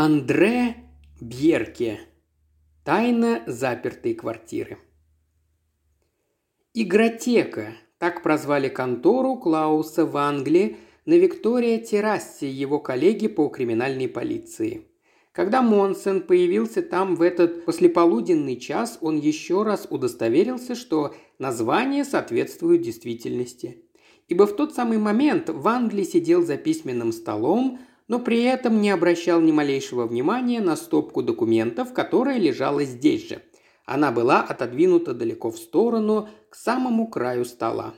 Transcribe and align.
Андре 0.00 0.76
Бьерке. 1.20 1.98
Тайна 2.84 3.42
запертой 3.48 4.14
квартиры. 4.14 4.78
Игротека. 6.72 7.74
Так 7.98 8.22
прозвали 8.22 8.68
контору 8.68 9.34
Клауса 9.38 10.06
в 10.06 10.16
Англии 10.16 10.76
на 11.04 11.14
Виктория 11.14 11.78
террасе 11.80 12.48
его 12.48 12.78
коллеги 12.78 13.26
по 13.26 13.48
криминальной 13.48 14.06
полиции. 14.06 14.86
Когда 15.32 15.62
Монсен 15.62 16.20
появился 16.20 16.80
там 16.80 17.16
в 17.16 17.22
этот 17.22 17.64
послеполуденный 17.64 18.54
час, 18.54 18.98
он 19.00 19.18
еще 19.18 19.64
раз 19.64 19.88
удостоверился, 19.90 20.76
что 20.76 21.12
название 21.40 22.04
соответствует 22.04 22.82
действительности. 22.82 23.82
Ибо 24.28 24.46
в 24.46 24.54
тот 24.54 24.76
самый 24.76 24.98
момент 24.98 25.48
в 25.48 25.66
Англии 25.66 26.04
сидел 26.04 26.44
за 26.44 26.56
письменным 26.56 27.10
столом, 27.10 27.80
но 28.08 28.18
при 28.18 28.42
этом 28.42 28.80
не 28.80 28.90
обращал 28.90 29.40
ни 29.40 29.52
малейшего 29.52 30.06
внимания 30.06 30.60
на 30.60 30.76
стопку 30.76 31.22
документов, 31.22 31.92
которая 31.92 32.38
лежала 32.38 32.84
здесь 32.84 33.28
же. 33.28 33.42
Она 33.84 34.10
была 34.10 34.42
отодвинута 34.42 35.14
далеко 35.14 35.50
в 35.50 35.58
сторону, 35.58 36.28
к 36.50 36.56
самому 36.56 37.08
краю 37.08 37.44
стола. 37.44 37.94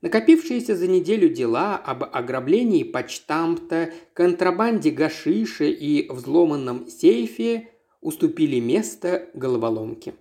Накопившиеся 0.00 0.76
за 0.76 0.86
неделю 0.86 1.28
дела 1.28 1.76
об 1.76 2.04
ограблении 2.04 2.84
почтамта, 2.84 3.90
контрабанде 4.14 4.90
гашиша 4.90 5.64
и 5.64 6.08
взломанном 6.08 6.88
сейфе 6.88 7.70
уступили 8.00 8.60
место 8.60 9.28
головоломке. 9.34 10.14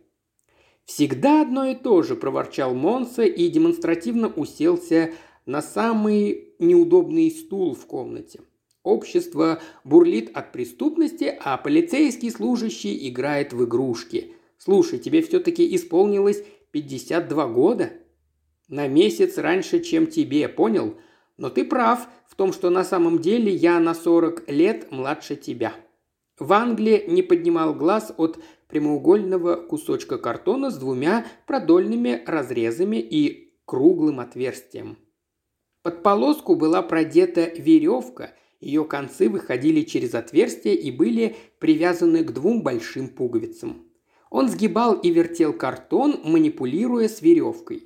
«Всегда 0.85 1.41
одно 1.41 1.65
и 1.65 1.75
то 1.75 2.01
же»,– 2.01 2.15
проворчал 2.15 2.73
Монса 2.73 3.23
и 3.23 3.49
демонстративно 3.49 4.29
уселся 4.29 5.11
на 5.45 5.61
самый 5.61 6.55
неудобный 6.59 7.29
стул 7.29 7.75
в 7.75 7.85
комнате. 7.85 8.39
Общество 8.87 9.59
бурлит 9.83 10.31
от 10.33 10.53
преступности, 10.53 11.37
а 11.43 11.57
полицейский 11.57 12.31
служащий 12.31 13.09
играет 13.09 13.51
в 13.51 13.65
игрушки. 13.65 14.31
Слушай, 14.57 14.97
тебе 14.99 15.21
все-таки 15.21 15.75
исполнилось 15.75 16.41
52 16.71 17.47
года? 17.47 17.91
На 18.69 18.87
месяц 18.87 19.37
раньше, 19.37 19.81
чем 19.81 20.07
тебе, 20.07 20.47
понял? 20.47 20.95
Но 21.35 21.49
ты 21.49 21.65
прав 21.65 22.07
в 22.29 22.35
том, 22.35 22.53
что 22.53 22.69
на 22.69 22.85
самом 22.85 23.19
деле 23.19 23.53
я 23.53 23.77
на 23.81 23.93
40 23.93 24.49
лет 24.49 24.89
младше 24.89 25.35
тебя. 25.35 25.73
В 26.39 26.53
Англии 26.53 27.03
не 27.09 27.23
поднимал 27.23 27.73
глаз 27.73 28.13
от 28.15 28.39
прямоугольного 28.69 29.57
кусочка 29.57 30.17
картона 30.17 30.71
с 30.71 30.77
двумя 30.77 31.25
продольными 31.45 32.23
разрезами 32.25 32.97
и 33.01 33.53
круглым 33.65 34.21
отверстием. 34.21 34.97
Под 35.81 36.03
полоску 36.03 36.55
была 36.55 36.81
продета 36.81 37.41
веревка– 37.41 38.31
ее 38.59 38.85
концы 38.85 39.29
выходили 39.29 39.81
через 39.81 40.15
отверстие 40.15 40.75
и 40.75 40.91
были 40.91 41.35
привязаны 41.59 42.23
к 42.23 42.31
двум 42.31 42.63
большим 42.63 43.07
пуговицам. 43.09 43.85
Он 44.29 44.49
сгибал 44.49 44.95
и 44.95 45.09
вертел 45.09 45.53
картон, 45.53 46.19
манипулируя 46.23 47.07
с 47.07 47.21
веревкой. 47.21 47.83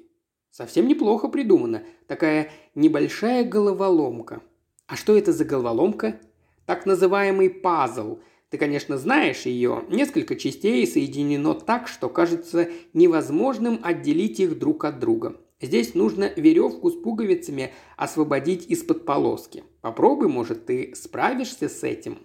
Совсем 0.49 0.87
неплохо 0.87 1.27
придумано. 1.27 1.83
Такая 2.07 2.51
небольшая 2.75 3.43
головоломка. 3.43 4.41
А 4.87 4.95
что 4.95 5.15
это 5.15 5.31
за 5.31 5.45
головоломка? 5.45 6.19
Так 6.65 6.85
называемый 6.85 7.49
пазл. 7.49 8.19
Ты, 8.49 8.57
конечно, 8.57 8.97
знаешь 8.97 9.45
ее. 9.45 9.85
Несколько 9.89 10.35
частей 10.35 10.85
соединено 10.85 11.53
так, 11.53 11.87
что 11.87 12.09
кажется 12.09 12.69
невозможным 12.93 13.79
отделить 13.81 14.41
их 14.41 14.59
друг 14.59 14.83
от 14.83 14.99
друга. 14.99 15.37
Здесь 15.61 15.93
нужно 15.93 16.31
веревку 16.35 16.89
с 16.89 16.95
пуговицами 16.95 17.71
освободить 17.95 18.65
из-под 18.67 19.05
полоски. 19.05 19.63
Попробуй, 19.81 20.27
может, 20.27 20.65
ты 20.65 20.93
справишься 20.95 21.69
с 21.69 21.83
этим. 21.83 22.19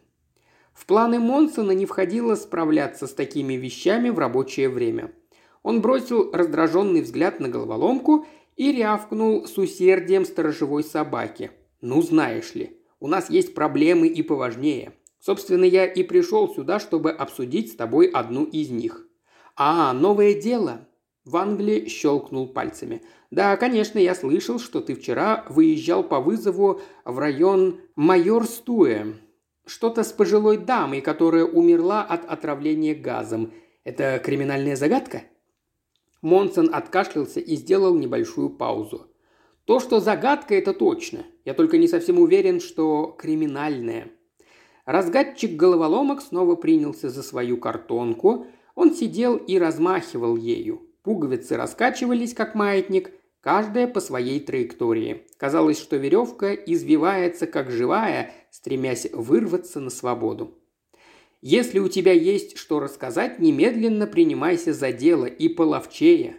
В 0.72 0.86
планы 0.86 1.18
Монсона 1.18 1.72
не 1.72 1.86
входило 1.86 2.34
справляться 2.34 3.06
с 3.06 3.12
такими 3.12 3.54
вещами 3.54 4.08
в 4.08 4.18
рабочее 4.18 4.68
время. 4.68 5.12
Он 5.62 5.80
бросил 5.80 6.30
раздраженный 6.32 7.02
взгляд 7.02 7.40
на 7.40 7.48
головоломку 7.48 8.26
и 8.56 8.72
рявкнул 8.72 9.46
с 9.46 9.58
усердием 9.58 10.24
сторожевой 10.24 10.84
собаки. 10.84 11.50
«Ну, 11.80 12.00
знаешь 12.02 12.54
ли, 12.54 12.80
у 13.00 13.06
нас 13.06 13.28
есть 13.28 13.54
проблемы 13.54 14.06
и 14.06 14.22
поважнее. 14.22 14.92
Собственно, 15.18 15.64
я 15.64 15.84
и 15.86 16.02
пришел 16.02 16.54
сюда, 16.54 16.78
чтобы 16.78 17.10
обсудить 17.10 17.72
с 17.72 17.76
тобой 17.76 18.06
одну 18.06 18.44
из 18.44 18.70
них». 18.70 19.06
«А, 19.56 19.92
новое 19.92 20.40
дело», 20.40 20.86
в 21.26 21.36
Англии 21.36 21.88
щелкнул 21.88 22.46
пальцами. 22.46 23.02
«Да, 23.30 23.56
конечно, 23.56 23.98
я 23.98 24.14
слышал, 24.14 24.60
что 24.60 24.80
ты 24.80 24.94
вчера 24.94 25.44
выезжал 25.48 26.04
по 26.04 26.20
вызову 26.20 26.80
в 27.04 27.18
район 27.18 27.80
Майор 27.96 28.46
Стуэ. 28.46 29.14
Что-то 29.66 30.04
с 30.04 30.12
пожилой 30.12 30.56
дамой, 30.56 31.00
которая 31.00 31.44
умерла 31.44 32.04
от 32.04 32.24
отравления 32.24 32.94
газом. 32.94 33.52
Это 33.82 34.20
криминальная 34.24 34.76
загадка?» 34.76 35.24
Монсон 36.22 36.70
откашлялся 36.72 37.40
и 37.40 37.56
сделал 37.56 37.96
небольшую 37.96 38.50
паузу. 38.50 39.08
«То, 39.64 39.80
что 39.80 39.98
загадка, 39.98 40.54
это 40.54 40.72
точно. 40.72 41.26
Я 41.44 41.54
только 41.54 41.76
не 41.76 41.88
совсем 41.88 42.20
уверен, 42.20 42.60
что 42.60 43.16
криминальная». 43.18 44.12
Разгадчик 44.84 45.56
головоломок 45.56 46.22
снова 46.22 46.54
принялся 46.54 47.08
за 47.08 47.24
свою 47.24 47.56
картонку. 47.56 48.46
Он 48.76 48.94
сидел 48.94 49.36
и 49.36 49.58
размахивал 49.58 50.36
ею. 50.36 50.85
Пуговицы 51.06 51.56
раскачивались, 51.56 52.34
как 52.34 52.56
маятник, 52.56 53.12
каждая 53.40 53.86
по 53.86 54.00
своей 54.00 54.40
траектории. 54.40 55.22
Казалось, 55.36 55.78
что 55.78 55.94
веревка 55.94 56.52
извивается, 56.52 57.46
как 57.46 57.70
живая, 57.70 58.32
стремясь 58.50 59.08
вырваться 59.12 59.78
на 59.78 59.90
свободу. 59.90 60.58
Если 61.42 61.78
у 61.78 61.88
тебя 61.88 62.10
есть 62.10 62.58
что 62.58 62.80
рассказать, 62.80 63.38
немедленно 63.38 64.08
принимайся 64.08 64.72
за 64.72 64.90
дело 64.90 65.26
и 65.26 65.48
половчее. 65.48 66.38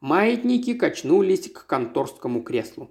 Маятники 0.00 0.74
качнулись 0.74 1.50
к 1.50 1.64
конторскому 1.66 2.42
креслу. 2.42 2.90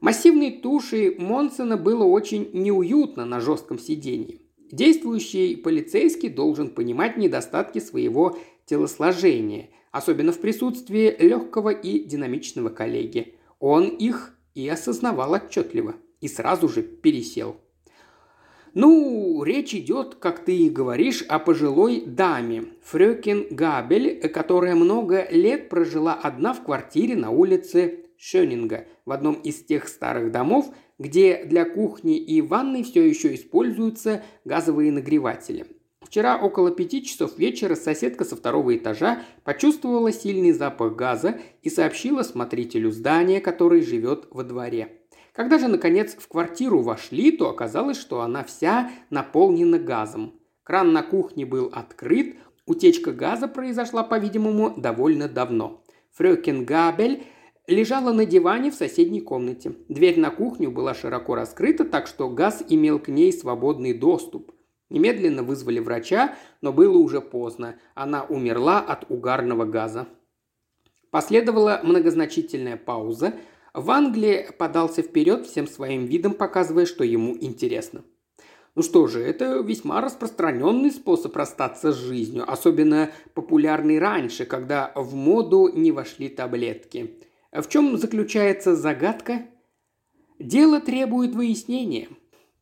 Массивной 0.00 0.52
тушей 0.52 1.18
Монсона 1.18 1.76
было 1.76 2.04
очень 2.04 2.50
неуютно 2.52 3.24
на 3.24 3.40
жестком 3.40 3.80
сиденье. 3.80 4.38
Действующий 4.70 5.56
полицейский 5.56 6.28
должен 6.28 6.70
понимать 6.70 7.16
недостатки 7.16 7.80
своего 7.80 8.38
телосложения, 8.66 9.70
особенно 9.94 10.32
в 10.32 10.40
присутствии 10.40 11.14
легкого 11.20 11.70
и 11.70 12.00
динамичного 12.00 12.68
коллеги. 12.68 13.36
Он 13.60 13.86
их 13.86 14.36
и 14.54 14.68
осознавал 14.68 15.34
отчетливо, 15.34 15.94
и 16.20 16.26
сразу 16.26 16.68
же 16.68 16.82
пересел. 16.82 17.60
Ну, 18.74 19.44
речь 19.44 19.72
идет, 19.72 20.16
как 20.16 20.44
ты 20.44 20.56
и 20.56 20.68
говоришь, 20.68 21.22
о 21.22 21.38
пожилой 21.38 22.02
даме, 22.04 22.64
Фрёкин 22.82 23.54
Габель, 23.54 24.28
которая 24.30 24.74
много 24.74 25.28
лет 25.30 25.68
прожила 25.68 26.14
одна 26.14 26.54
в 26.54 26.64
квартире 26.64 27.14
на 27.14 27.30
улице 27.30 28.06
Шёнинга, 28.16 28.88
в 29.04 29.12
одном 29.12 29.34
из 29.34 29.62
тех 29.62 29.86
старых 29.86 30.32
домов, 30.32 30.74
где 30.98 31.44
для 31.44 31.64
кухни 31.64 32.18
и 32.18 32.42
ванной 32.42 32.82
все 32.82 33.08
еще 33.08 33.32
используются 33.32 34.24
газовые 34.44 34.90
нагреватели. 34.90 35.66
Вчера 36.04 36.36
около 36.36 36.70
пяти 36.70 37.02
часов 37.02 37.38
вечера 37.38 37.74
соседка 37.74 38.24
со 38.24 38.36
второго 38.36 38.76
этажа 38.76 39.22
почувствовала 39.42 40.12
сильный 40.12 40.52
запах 40.52 40.94
газа 40.94 41.38
и 41.62 41.70
сообщила 41.70 42.22
смотрителю 42.22 42.92
здания, 42.92 43.40
который 43.40 43.80
живет 43.80 44.28
во 44.30 44.44
дворе. 44.44 45.00
Когда 45.32 45.58
же, 45.58 45.66
наконец, 45.66 46.14
в 46.14 46.28
квартиру 46.28 46.82
вошли, 46.82 47.32
то 47.32 47.48
оказалось, 47.48 47.96
что 47.96 48.20
она 48.20 48.44
вся 48.44 48.90
наполнена 49.10 49.78
газом. 49.78 50.34
Кран 50.62 50.92
на 50.92 51.02
кухне 51.02 51.46
был 51.46 51.70
открыт, 51.72 52.36
утечка 52.66 53.10
газа 53.12 53.48
произошла, 53.48 54.04
по-видимому, 54.04 54.74
довольно 54.76 55.26
давно. 55.26 55.84
Фрёкин 56.12 56.64
Габель 56.64 57.24
лежала 57.66 58.12
на 58.12 58.26
диване 58.26 58.70
в 58.70 58.74
соседней 58.74 59.20
комнате. 59.20 59.74
Дверь 59.88 60.20
на 60.20 60.30
кухню 60.30 60.70
была 60.70 60.94
широко 60.94 61.34
раскрыта, 61.34 61.84
так 61.84 62.06
что 62.06 62.28
газ 62.28 62.62
имел 62.68 62.98
к 62.98 63.08
ней 63.08 63.32
свободный 63.32 63.94
доступ. 63.94 64.52
Немедленно 64.90 65.42
вызвали 65.42 65.78
врача, 65.78 66.36
но 66.60 66.72
было 66.72 66.98
уже 66.98 67.20
поздно. 67.20 67.76
Она 67.94 68.24
умерла 68.24 68.80
от 68.80 69.10
угарного 69.10 69.64
газа. 69.64 70.06
Последовала 71.10 71.80
многозначительная 71.82 72.76
пауза. 72.76 73.34
В 73.72 73.90
Англии 73.90 74.48
подался 74.58 75.02
вперед 75.02 75.46
всем 75.46 75.66
своим 75.66 76.06
видом, 76.06 76.34
показывая, 76.34 76.86
что 76.86 77.04
ему 77.04 77.36
интересно. 77.40 78.04
Ну 78.74 78.82
что 78.82 79.06
же, 79.06 79.20
это 79.20 79.60
весьма 79.60 80.00
распространенный 80.00 80.90
способ 80.90 81.36
расстаться 81.36 81.92
с 81.92 81.96
жизнью, 81.96 82.44
особенно 82.50 83.12
популярный 83.32 84.00
раньше, 84.00 84.44
когда 84.44 84.90
в 84.96 85.14
моду 85.14 85.70
не 85.72 85.92
вошли 85.92 86.28
таблетки. 86.28 87.20
В 87.52 87.68
чем 87.68 87.96
заключается 87.96 88.74
загадка? 88.74 89.46
Дело 90.40 90.80
требует 90.80 91.36
выяснения, 91.36 92.08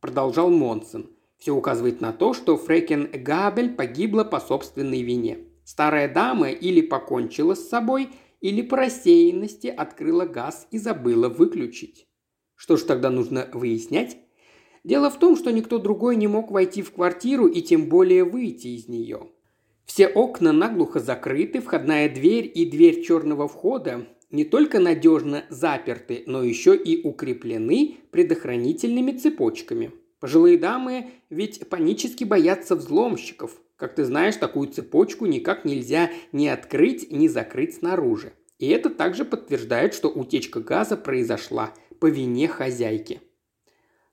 продолжал 0.00 0.50
Монсон. 0.50 1.11
Все 1.42 1.50
указывает 1.50 2.00
на 2.00 2.12
то, 2.12 2.34
что 2.34 2.56
Фрекен 2.56 3.10
Габель 3.12 3.74
погибла 3.74 4.22
по 4.22 4.38
собственной 4.38 5.02
вине. 5.02 5.38
Старая 5.64 6.06
дама 6.06 6.50
или 6.50 6.80
покончила 6.80 7.56
с 7.56 7.68
собой, 7.68 8.10
или 8.40 8.62
по 8.62 8.76
рассеянности 8.76 9.66
открыла 9.66 10.24
газ 10.24 10.68
и 10.70 10.78
забыла 10.78 11.28
выключить. 11.28 12.06
Что 12.54 12.76
ж 12.76 12.82
тогда 12.82 13.10
нужно 13.10 13.48
выяснять? 13.52 14.18
Дело 14.84 15.10
в 15.10 15.18
том, 15.18 15.36
что 15.36 15.50
никто 15.50 15.78
другой 15.78 16.14
не 16.14 16.28
мог 16.28 16.52
войти 16.52 16.80
в 16.80 16.92
квартиру 16.92 17.48
и 17.48 17.60
тем 17.60 17.88
более 17.88 18.22
выйти 18.22 18.68
из 18.68 18.86
нее. 18.86 19.26
Все 19.84 20.06
окна 20.06 20.52
наглухо 20.52 21.00
закрыты, 21.00 21.60
входная 21.60 22.08
дверь 22.08 22.48
и 22.54 22.70
дверь 22.70 23.02
черного 23.02 23.48
входа 23.48 24.06
не 24.30 24.44
только 24.44 24.78
надежно 24.78 25.44
заперты, 25.50 26.22
но 26.26 26.44
еще 26.44 26.76
и 26.76 27.04
укреплены 27.04 27.96
предохранительными 28.12 29.10
цепочками. 29.10 29.90
Пожилые 30.22 30.56
дамы 30.56 31.10
ведь 31.30 31.68
панически 31.68 32.22
боятся 32.22 32.76
взломщиков. 32.76 33.60
Как 33.74 33.96
ты 33.96 34.04
знаешь, 34.04 34.36
такую 34.36 34.68
цепочку 34.68 35.26
никак 35.26 35.64
нельзя 35.64 36.10
ни 36.30 36.46
открыть, 36.46 37.10
ни 37.10 37.26
закрыть 37.26 37.74
снаружи. 37.74 38.32
И 38.60 38.68
это 38.68 38.88
также 38.88 39.24
подтверждает, 39.24 39.94
что 39.94 40.08
утечка 40.08 40.60
газа 40.60 40.96
произошла 40.96 41.74
по 41.98 42.06
вине 42.06 42.46
хозяйки. 42.46 43.20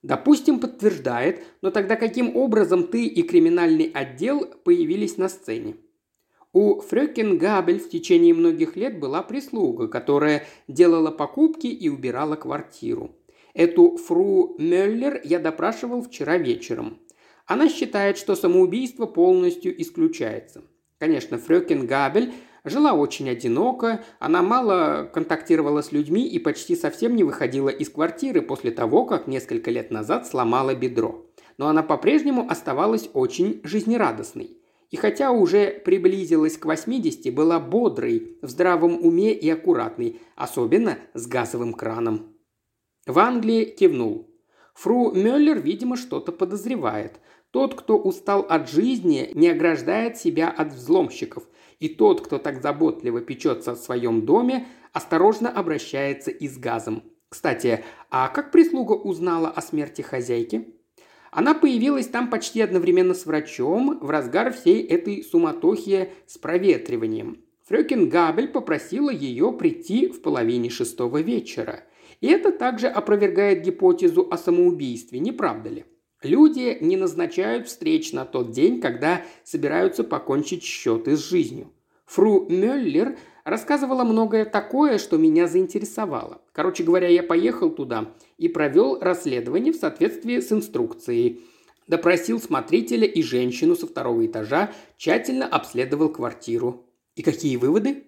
Допустим, 0.01 0.59
подтверждает, 0.59 1.44
но 1.61 1.69
тогда 1.69 1.95
каким 1.95 2.35
образом 2.35 2.88
ты 2.88 3.05
и 3.05 3.21
криминальный 3.21 3.91
отдел 3.94 4.47
появились 4.63 5.17
на 5.17 5.29
сцене? 5.29 5.75
У 6.53 6.81
Фрёкингабель 6.81 7.79
в 7.79 7.88
течение 7.88 8.33
многих 8.33 8.75
лет 8.75 9.00
была 9.00 9.21
прислуга, 9.21 9.88
которая 9.88 10.47
делала 10.67 11.12
покупки 11.12 11.67
и 11.67 11.88
убирала 11.88 12.35
квартиру. 12.35 13.12
Эту 13.59 13.97
фру 13.97 14.56
Мюллер 14.57 15.19
я 15.25 15.38
допрашивал 15.38 16.01
вчера 16.01 16.38
вечером. 16.38 16.97
Она 17.45 17.67
считает, 17.67 18.17
что 18.17 18.38
самоубийство 18.38 19.06
полностью 19.06 19.81
исключается. 19.81 20.61
Конечно, 20.97 21.38
Фрёкингабель 21.38 22.31
Жила 22.63 22.94
очень 22.94 23.29
одиноко, 23.29 24.01
она 24.19 24.41
мало 24.41 25.09
контактировала 25.13 25.81
с 25.81 25.91
людьми 25.91 26.25
и 26.25 26.39
почти 26.39 26.77
совсем 26.77 27.17
не 27.17 27.25
выходила 27.25 27.67
из 27.67 27.89
квартиры 27.89 28.41
после 28.41 28.71
того, 28.71 29.06
как 29.06 29.27
несколько 29.27 29.71
лет 29.71 29.91
назад 29.91 30.25
сломала 30.25 30.73
бедро. 30.73 31.25
Но 31.57 31.67
она 31.67 31.83
по-прежнему 31.83 32.47
оставалась 32.50 33.09
очень 33.13 33.59
жизнерадостной. 33.65 34.57
И 34.89 34.95
хотя 34.95 35.31
уже 35.31 35.81
приблизилась 35.83 36.57
к 36.57 36.65
80, 36.65 37.33
была 37.33 37.59
бодрой, 37.59 38.38
в 38.41 38.47
здравом 38.47 39.05
уме 39.05 39.33
и 39.33 39.50
аккуратной, 39.50 40.21
особенно 40.38 40.97
с 41.13 41.27
газовым 41.27 41.73
краном. 41.73 42.28
В 43.09 43.19
Англии 43.19 43.65
кивнул. 43.65 44.29
Фру 44.75 45.11
Мюллер, 45.11 45.59
видимо, 45.59 45.97
что-то 45.97 46.31
подозревает. 46.31 47.19
Тот, 47.51 47.73
кто 47.73 47.97
устал 47.97 48.45
от 48.47 48.69
жизни, 48.69 49.31
не 49.33 49.50
ограждает 49.50 50.15
себя 50.17 50.50
от 50.50 50.71
взломщиков– 50.71 51.44
и 51.79 51.88
тот, 51.88 52.21
кто 52.21 52.38
так 52.38 52.61
заботливо 52.61 53.21
печется 53.21 53.71
о 53.71 53.75
своем 53.75 54.25
доме, 54.25 54.67
осторожно 54.94 55.50
обращается 55.50 56.31
и 56.31 56.47
с 56.47 56.57
газом. 56.57 57.03
Кстати, 57.29 57.83
а 58.09 58.27
как 58.27 58.51
прислуга 58.51 58.94
узнала 58.94 59.50
о 59.50 59.62
смерти 59.62 60.01
хозяйки? 60.01 60.73
Она 61.31 61.53
появилась 61.53 62.07
там 62.07 62.29
почти 62.29 62.62
одновременно 62.62 63.13
с 63.13 63.25
врачом 63.25 64.00
в 64.00 64.09
разгар 64.09 64.51
всей 64.51 64.83
этой 64.83 65.23
суматохи 65.23 66.12
с 66.25 66.38
проветриванием. 66.38 67.44
Фрёкин 67.67 68.09
Габель 68.09 68.47
попросила 68.47 69.12
ее 69.12 69.53
прийти 69.53 70.07
в 70.07 70.23
половине 70.23 70.71
шестого 70.71 71.21
вечера. 71.21 71.83
И 72.21 72.27
это 72.27 72.51
также 72.51 72.88
опровергает 72.88 73.62
гипотезу 73.62 74.27
о 74.30 74.38
самоубийстве, 74.38 75.19
не 75.19 75.31
правда 75.31 75.69
ли? 75.69 75.86
Люди 76.21 76.77
не 76.81 76.98
назначают 76.98 77.68
встреч 77.68 78.12
на 78.12 78.25
тот 78.25 78.51
день, 78.51 78.81
когда 78.81 79.21
собираются 79.45 80.04
покончить 80.04 80.63
счеты 80.63 81.16
с 81.16 81.30
жизнью. 81.30 81.71
Фру 82.07 82.48
Мюллер 82.50 83.18
рассказывала 83.45 84.04
многое 84.04 84.44
такое, 84.44 84.98
что 84.98 85.18
меня 85.18 85.48
заинтересовало. 85.48 86.42
Короче 86.51 86.83
говоря, 86.83 87.07
я 87.07 87.24
поехал 87.24 87.69
туда 87.69 88.13
и 88.38 88.50
провел 88.50 89.00
расследование 89.00 89.72
в 89.72 89.77
соответствии 89.77 90.39
с 90.39 90.51
инструкцией. 90.51 91.42
Допросил 91.88 92.42
смотрителя 92.42 93.07
и 93.07 93.22
женщину 93.22 93.75
со 93.75 93.88
второго 93.88 94.25
этажа, 94.25 94.72
тщательно 94.98 95.48
обследовал 95.48 96.10
квартиру. 96.10 96.86
И 97.15 97.22
какие 97.22 97.56
выводы? 97.56 98.04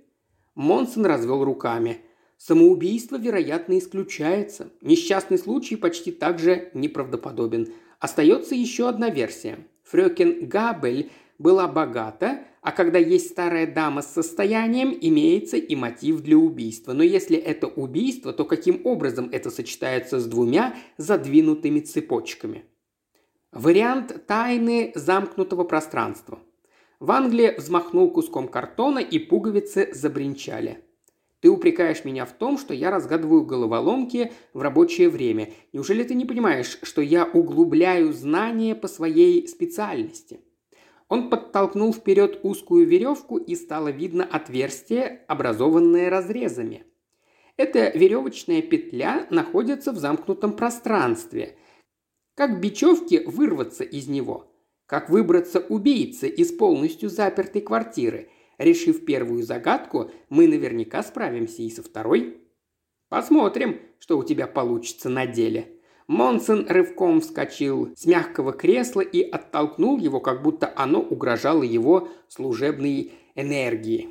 Монсон 0.54 1.06
развел 1.06 1.44
руками. 1.44 2.02
Самоубийство, 2.44 3.18
вероятно, 3.18 3.78
исключается. 3.78 4.72
Несчастный 4.82 5.38
случай 5.38 5.76
почти 5.76 6.12
так 6.12 6.40
же 6.40 6.72
неправдоподобен. 6.74 7.68
Остается 8.00 8.56
еще 8.56 8.90
одна 8.90 9.12
версия. 9.12 9.60
Фрёкен 9.84 10.48
Габель 10.48 11.12
была 11.38 11.68
богата, 11.68 12.40
а 12.64 12.72
когда 12.72 12.98
есть 12.98 13.30
старая 13.30 13.72
дама 13.72 14.02
с 14.02 14.12
состоянием, 14.12 14.98
имеется 15.00 15.58
и 15.58 15.76
мотив 15.76 16.22
для 16.22 16.36
убийства. 16.36 16.94
Но 16.94 17.04
если 17.04 17.38
это 17.38 17.68
убийство, 17.68 18.34
то 18.34 18.44
каким 18.44 18.82
образом 18.86 19.30
это 19.32 19.52
сочетается 19.52 20.20
с 20.20 20.26
двумя 20.26 20.76
задвинутыми 20.98 21.82
цепочками? 21.82 22.66
Вариант 23.52 24.26
тайны 24.26 24.94
замкнутого 24.96 25.64
пространства. 25.64 26.40
В 27.00 27.12
Англии 27.12 27.54
взмахнул 27.56 28.10
куском 28.10 28.48
картона, 28.48 28.98
и 28.98 29.20
пуговицы 29.20 29.92
забринчали. 29.94 30.84
Ты 31.42 31.50
упрекаешь 31.50 32.06
меня 32.06 32.26
в 32.26 32.34
том, 32.34 32.60
что 32.60 32.74
я 32.74 32.92
разгадываю 32.92 33.44
головоломки 33.44 34.32
в 34.54 34.62
рабочее 34.62 35.10
время. 35.10 35.50
Неужели 35.74 36.04
ты 36.04 36.14
не 36.14 36.26
понимаешь, 36.26 36.78
что 36.84 37.02
я 37.02 37.26
углубляю 37.26 38.14
знания 38.14 38.76
по 38.76 38.88
своей 38.88 39.48
специальности?» 39.48 40.40
Он 41.10 41.30
подтолкнул 41.30 41.94
вперед 41.94 42.40
узкую 42.44 42.88
веревку, 42.88 43.38
и 43.38 43.56
стало 43.56 43.90
видно 43.90 44.24
отверстие, 44.24 45.26
образованное 45.28 46.10
разрезами. 46.10 46.86
Эта 47.58 47.90
веревочная 47.90 48.62
петля 48.62 49.28
находится 49.30 49.92
в 49.92 49.98
замкнутом 49.98 50.54
пространстве. 50.54 51.58
Как 52.36 52.62
бечевки 52.62 53.24
вырваться 53.26 53.84
из 53.84 54.08
него? 54.08 54.54
Как 54.86 55.10
выбраться 55.10 55.60
убийце 55.60 56.30
из 56.30 56.54
полностью 56.54 57.10
запертой 57.10 57.62
квартиры– 57.62 58.30
Решив 58.62 59.06
первую 59.06 59.42
загадку, 59.42 60.12
мы 60.30 60.48
наверняка 60.48 61.02
справимся 61.02 61.64
и 61.64 61.72
со 61.72 61.82
второй. 61.82 62.38
Посмотрим, 63.10 63.80
что 63.98 64.20
у 64.20 64.24
тебя 64.24 64.46
получится 64.46 65.10
на 65.10 65.26
деле. 65.26 65.80
Монсон 66.06 66.68
рывком 66.70 67.22
вскочил 67.22 67.92
с 67.96 68.06
мягкого 68.06 68.54
кресла 68.54 69.02
и 69.02 69.28
оттолкнул 69.28 69.98
его, 69.98 70.20
как 70.20 70.44
будто 70.44 70.72
оно 70.76 71.02
угрожало 71.02 71.64
его 71.64 72.10
служебной 72.28 73.14
энергии. 73.34 74.10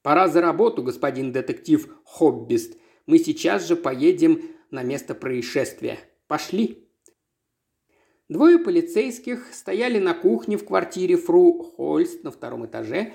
«Пора 0.00 0.28
за 0.28 0.40
работу, 0.40 0.82
господин 0.82 1.32
детектив 1.32 1.86
Хоббист. 2.06 2.78
Мы 3.04 3.18
сейчас 3.18 3.68
же 3.68 3.76
поедем 3.76 4.40
на 4.70 4.82
место 4.82 5.14
происшествия. 5.14 5.98
Пошли!» 6.26 6.88
Двое 8.30 8.58
полицейских 8.58 9.52
стояли 9.52 9.98
на 9.98 10.14
кухне 10.14 10.56
в 10.56 10.64
квартире 10.64 11.18
Фру 11.18 11.74
Хольст 11.76 12.24
на 12.24 12.30
втором 12.30 12.64
этаже 12.64 13.12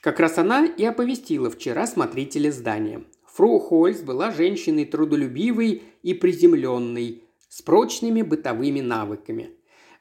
как 0.00 0.18
раз 0.18 0.38
она 0.38 0.66
и 0.66 0.84
оповестила 0.84 1.50
вчера 1.50 1.86
смотрителя 1.86 2.50
здания. 2.50 3.04
Фру 3.26 3.58
Хольц 3.58 4.00
была 4.00 4.30
женщиной 4.30 4.84
трудолюбивой 4.86 5.82
и 6.02 6.14
приземленной, 6.14 7.24
с 7.48 7.62
прочными 7.62 8.22
бытовыми 8.22 8.80
навыками. 8.80 9.50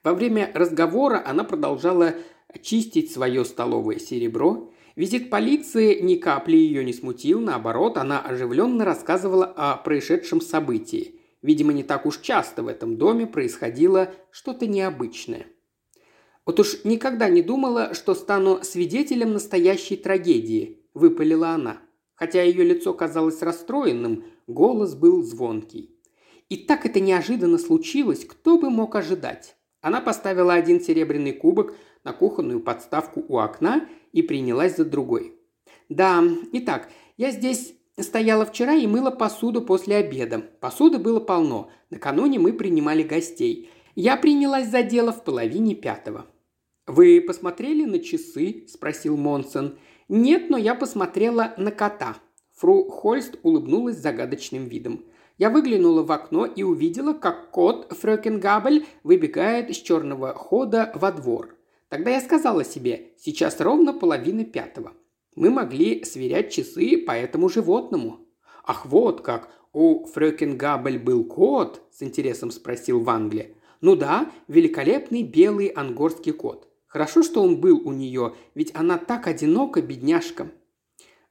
Во 0.03 0.13
время 0.13 0.51
разговора 0.53 1.23
она 1.25 1.43
продолжала 1.43 2.15
чистить 2.61 3.11
свое 3.11 3.43
столовое 3.43 3.99
серебро. 3.99 4.71
Визит 4.95 5.29
полиции 5.29 5.99
ни 5.99 6.15
капли 6.15 6.57
ее 6.57 6.83
не 6.83 6.93
смутил, 6.93 7.39
наоборот, 7.39 7.97
она 7.97 8.21
оживленно 8.21 8.85
рассказывала 8.85 9.45
о 9.45 9.77
происшедшем 9.77 10.41
событии. 10.41 11.15
Видимо, 11.41 11.73
не 11.73 11.83
так 11.83 12.05
уж 12.05 12.19
часто 12.19 12.63
в 12.63 12.67
этом 12.67 12.97
доме 12.97 13.25
происходило 13.27 14.13
что-то 14.31 14.67
необычное– 14.67 15.47
вот 16.49 16.59
уж 16.59 16.83
никогда 16.83 17.29
не 17.29 17.43
думала, 17.43 17.93
что 17.93 18.15
стану 18.15 18.63
свидетелем 18.63 19.33
настоящей 19.33 19.95
трагедии»,– 19.95 20.79
выпалила 20.95 21.49
она. 21.49 21.77
Хотя 22.15 22.41
ее 22.41 22.63
лицо 22.63 22.91
казалось 22.95 23.43
расстроенным, 23.43 24.23
голос 24.47 24.95
был 24.95 25.21
звонкий. 25.21 25.95
И 26.49 26.57
так 26.57 26.87
это 26.87 26.99
неожиданно 26.99 27.59
случилось, 27.59 28.25
кто 28.25 28.57
бы 28.57 28.71
мог 28.71 28.95
ожидать. 28.95 29.57
Она 29.81 30.01
поставила 30.01 30.55
один 30.55 30.81
серебряный 30.81 31.33
кубок 31.33 31.75
на 32.03 32.13
кухонную 32.13 32.61
подставку 32.61 33.23
у 33.27 33.37
окна 33.37 33.87
и 34.11 34.23
принялась 34.23 34.75
за 34.75 34.85
другой. 34.85 35.35
«Да, 35.87 36.23
итак, 36.51 36.89
я 37.17 37.29
здесь 37.29 37.75
стояла 37.95 38.47
вчера 38.47 38.73
и 38.73 38.87
мыла 38.87 39.11
посуду 39.11 39.61
после 39.61 39.97
обеда. 39.97 40.39
Посуды 40.59 40.97
было 40.97 41.19
полно. 41.19 41.69
Накануне 41.91 42.39
мы 42.39 42.53
принимали 42.53 43.03
гостей. 43.03 43.69
Я 43.93 44.17
принялась 44.17 44.69
за 44.69 44.81
дело 44.81 45.11
в 45.11 45.23
половине 45.23 45.75
пятого. 45.75 46.25
«Вы 46.89 47.21
посмотрели 47.21 47.85
на 47.85 47.99
часы?»– 47.99 48.65
спросил 48.67 49.15
Монсон. 49.15 49.77
«Нет, 50.07 50.49
но 50.49 50.57
я 50.57 50.73
посмотрела 50.73 51.53
на 51.55 51.69
кота». 51.69 52.17
Фру 52.55 52.89
Хольст 52.89 53.35
улыбнулась 53.43 53.97
загадочным 53.97 54.65
видом. 54.65 55.05
Я 55.37 55.51
выглянула 55.51 56.01
в 56.01 56.11
окно 56.11 56.47
и 56.47 56.63
увидела, 56.63 57.13
как 57.13 57.51
кот 57.51 57.93
Фрёкенгабель 57.93 58.87
выбегает 59.03 59.69
из 59.69 59.77
черного 59.77 60.33
хода 60.33 60.91
во 60.95 61.11
двор. 61.11 61.55
Тогда 61.89 62.09
я 62.09 62.21
сказала 62.21 62.65
себе, 62.65 63.11
сейчас 63.19 63.61
ровно 63.61 63.93
половина 63.93 64.43
пятого. 64.43 64.93
Мы 65.35 65.51
могли 65.51 66.03
сверять 66.05 66.51
часы 66.51 66.97
по 66.97 67.11
этому 67.11 67.49
животному. 67.49 68.21
«Ах, 68.65 68.87
вот 68.87 69.21
как! 69.21 69.49
У 69.73 70.07
Фрёкенгабель 70.07 70.97
был 70.97 71.23
кот?»– 71.23 71.83
с 71.91 72.01
интересом 72.01 72.49
спросил 72.49 72.99
Вангли. 72.99 73.55
Ну 73.81 73.95
да, 73.95 74.29
великолепный 74.47 75.23
белый 75.23 75.67
ангорский 75.67 76.33
кот. 76.33 76.68
Хорошо, 76.89 77.21
что 77.21 77.43
он 77.43 77.61
был 77.61 77.87
у 77.87 77.93
нее, 77.93 78.33
ведь 78.55 78.71
она 78.73 78.97
так 78.97 79.27
одинока, 79.27 79.79
бедняжка. 79.81 80.51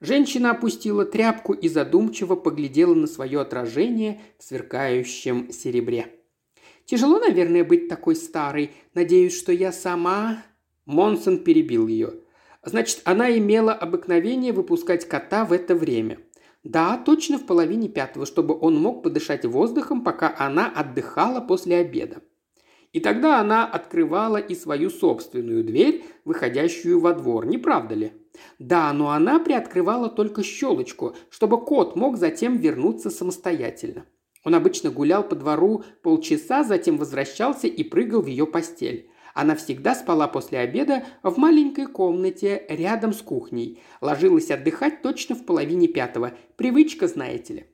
Женщина 0.01 0.53
опустила 0.53 1.05
тряпку 1.05 1.53
и 1.53 1.69
задумчиво 1.69 2.37
поглядела 2.37 2.95
на 2.95 3.09
свое 3.09 3.41
отражение 3.41 4.21
в 4.39 4.45
сверкающем 4.45 5.53
серебре. 5.53 6.15
«Тяжело, 6.85 7.19
наверное, 7.19 7.65
быть 7.65 7.89
такой 7.89 8.15
старой. 8.15 8.71
Надеюсь, 8.95 9.37
что 9.37 9.51
я 9.53 9.73
сама...» 9.73 10.45
Монсон 10.87 11.39
перебил 11.39 11.89
ее. 11.89 12.15
«Значит, 12.63 13.03
она 13.05 13.37
имела 13.37 13.73
обыкновение 13.73 14.53
выпускать 14.53 15.09
кота 15.09 15.45
в 15.45 15.53
это 15.53 15.75
время. 15.75 16.21
Да, 16.63 16.97
точно 16.99 17.37
в 17.37 17.47
половине 17.47 17.89
пятого, 17.89 18.27
чтобы 18.27 18.57
он 18.57 18.77
мог 18.77 19.03
подышать 19.03 19.45
воздухом, 19.45 20.05
пока 20.05 20.33
она 20.39 20.71
отдыхала 20.71 21.41
после 21.41 21.79
обеда. 21.79 22.23
И 22.93 23.01
тогда 23.01 23.41
она 23.41 23.67
открывала 23.67 24.39
и 24.39 24.55
свою 24.55 24.91
собственную 24.91 25.63
дверь, 25.63 26.05
выходящую 26.25 27.01
во 27.01 27.13
двор, 27.13 27.47
не 27.47 27.59
правда 27.59 27.95
ли? 27.95 28.13
Да, 28.59 28.93
но 28.93 29.11
она 29.11 29.39
приоткрывала 29.39 30.09
только 30.09 30.43
щелочку, 30.43 31.15
чтобы 31.31 31.65
кот 31.65 31.97
мог 31.97 32.17
затем 32.17 32.57
вернуться 32.57 33.11
самостоятельно. 33.11 34.07
Он 34.45 34.55
обычно 34.55 34.91
гулял 34.91 35.23
по 35.23 35.35
двору 35.35 35.85
полчаса, 36.03 36.65
затем 36.65 36.97
возвращался 36.97 37.67
и 37.67 37.83
прыгал 37.85 38.23
в 38.23 38.27
ее 38.27 38.47
постель. 38.47 39.11
Она 39.35 39.55
всегда 39.55 39.95
спала 39.95 40.27
после 40.27 40.59
обеда 40.59 41.05
в 41.23 41.37
маленькой 41.39 41.87
комнате 41.87 42.65
рядом 42.69 43.13
с 43.13 43.21
кухней. 43.23 43.81
Ложилась 44.01 44.51
отдыхать 44.51 45.03
точно 45.03 45.35
в 45.35 45.45
половине 45.45 45.87
пятого. 45.87 46.33
Привычка, 46.57 47.07
знаете 47.07 47.55
ли. 47.55 47.67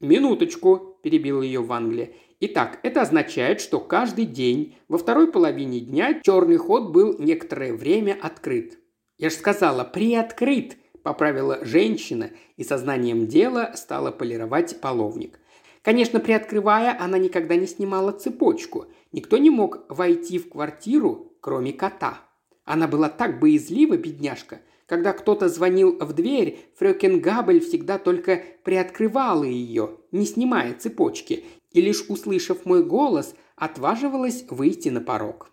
«Минуточку»,– 0.00 0.98
перебил 1.02 1.42
ее 1.42 1.60
в 1.60 1.70
Англии. 1.72 2.14
Итак, 2.42 2.80
это 2.82 3.02
означает, 3.02 3.60
что 3.60 3.80
каждый 3.80 4.24
день 4.24 4.74
во 4.88 4.96
второй 4.96 5.30
половине 5.30 5.78
дня 5.80 6.20
черный 6.22 6.56
ход 6.56 6.90
был 6.90 7.18
некоторое 7.18 7.74
время 7.74 8.16
открыт. 8.20 8.78
Я 9.18 9.28
же 9.28 9.36
сказала, 9.36 9.84
приоткрыт, 9.84 10.78
поправила 11.02 11.62
женщина 11.62 12.30
и 12.56 12.64
сознанием 12.64 13.26
дела 13.26 13.72
стала 13.74 14.10
полировать 14.10 14.80
половник. 14.80 15.38
Конечно, 15.82 16.18
приоткрывая, 16.18 16.96
она 16.98 17.18
никогда 17.18 17.56
не 17.56 17.66
снимала 17.66 18.12
цепочку. 18.12 18.86
Никто 19.12 19.36
не 19.36 19.50
мог 19.50 19.84
войти 19.90 20.38
в 20.38 20.48
квартиру, 20.48 21.34
кроме 21.42 21.74
кота. 21.74 22.20
Она 22.64 22.88
была 22.88 23.10
так 23.10 23.38
боязлива, 23.38 23.98
бедняжка. 23.98 24.60
Когда 24.86 25.12
кто-то 25.12 25.48
звонил 25.48 25.98
в 25.98 26.12
дверь, 26.14 26.58
Фрёкен 26.76 27.20
Габель 27.20 27.60
всегда 27.60 27.98
только 27.98 28.42
приоткрывала 28.64 29.44
ее, 29.44 29.98
не 30.10 30.26
снимая 30.26 30.74
цепочки, 30.74 31.44
и 31.70 31.80
лишь 31.80 32.04
услышав 32.08 32.64
мой 32.64 32.84
голос, 32.84 33.34
отваживалась 33.56 34.44
выйти 34.48 34.88
на 34.88 35.00
порог. 35.00 35.50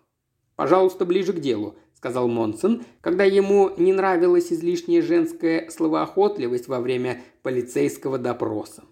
«Пожалуйста, 0.55 1.05
ближе 1.05 1.33
к 1.33 1.39
делу»,– 1.39 1.75
сказал 1.93 2.27
Монсон, 2.27 2.83
когда 3.01 3.23
ему 3.23 3.71
не 3.77 3.93
нравилась 3.93 4.51
излишняя 4.51 5.01
женская 5.01 5.69
словоохотливость 5.69 6.67
во 6.67 6.79
время 6.79 7.21
полицейского 7.43 8.17
допроса. 8.17 8.83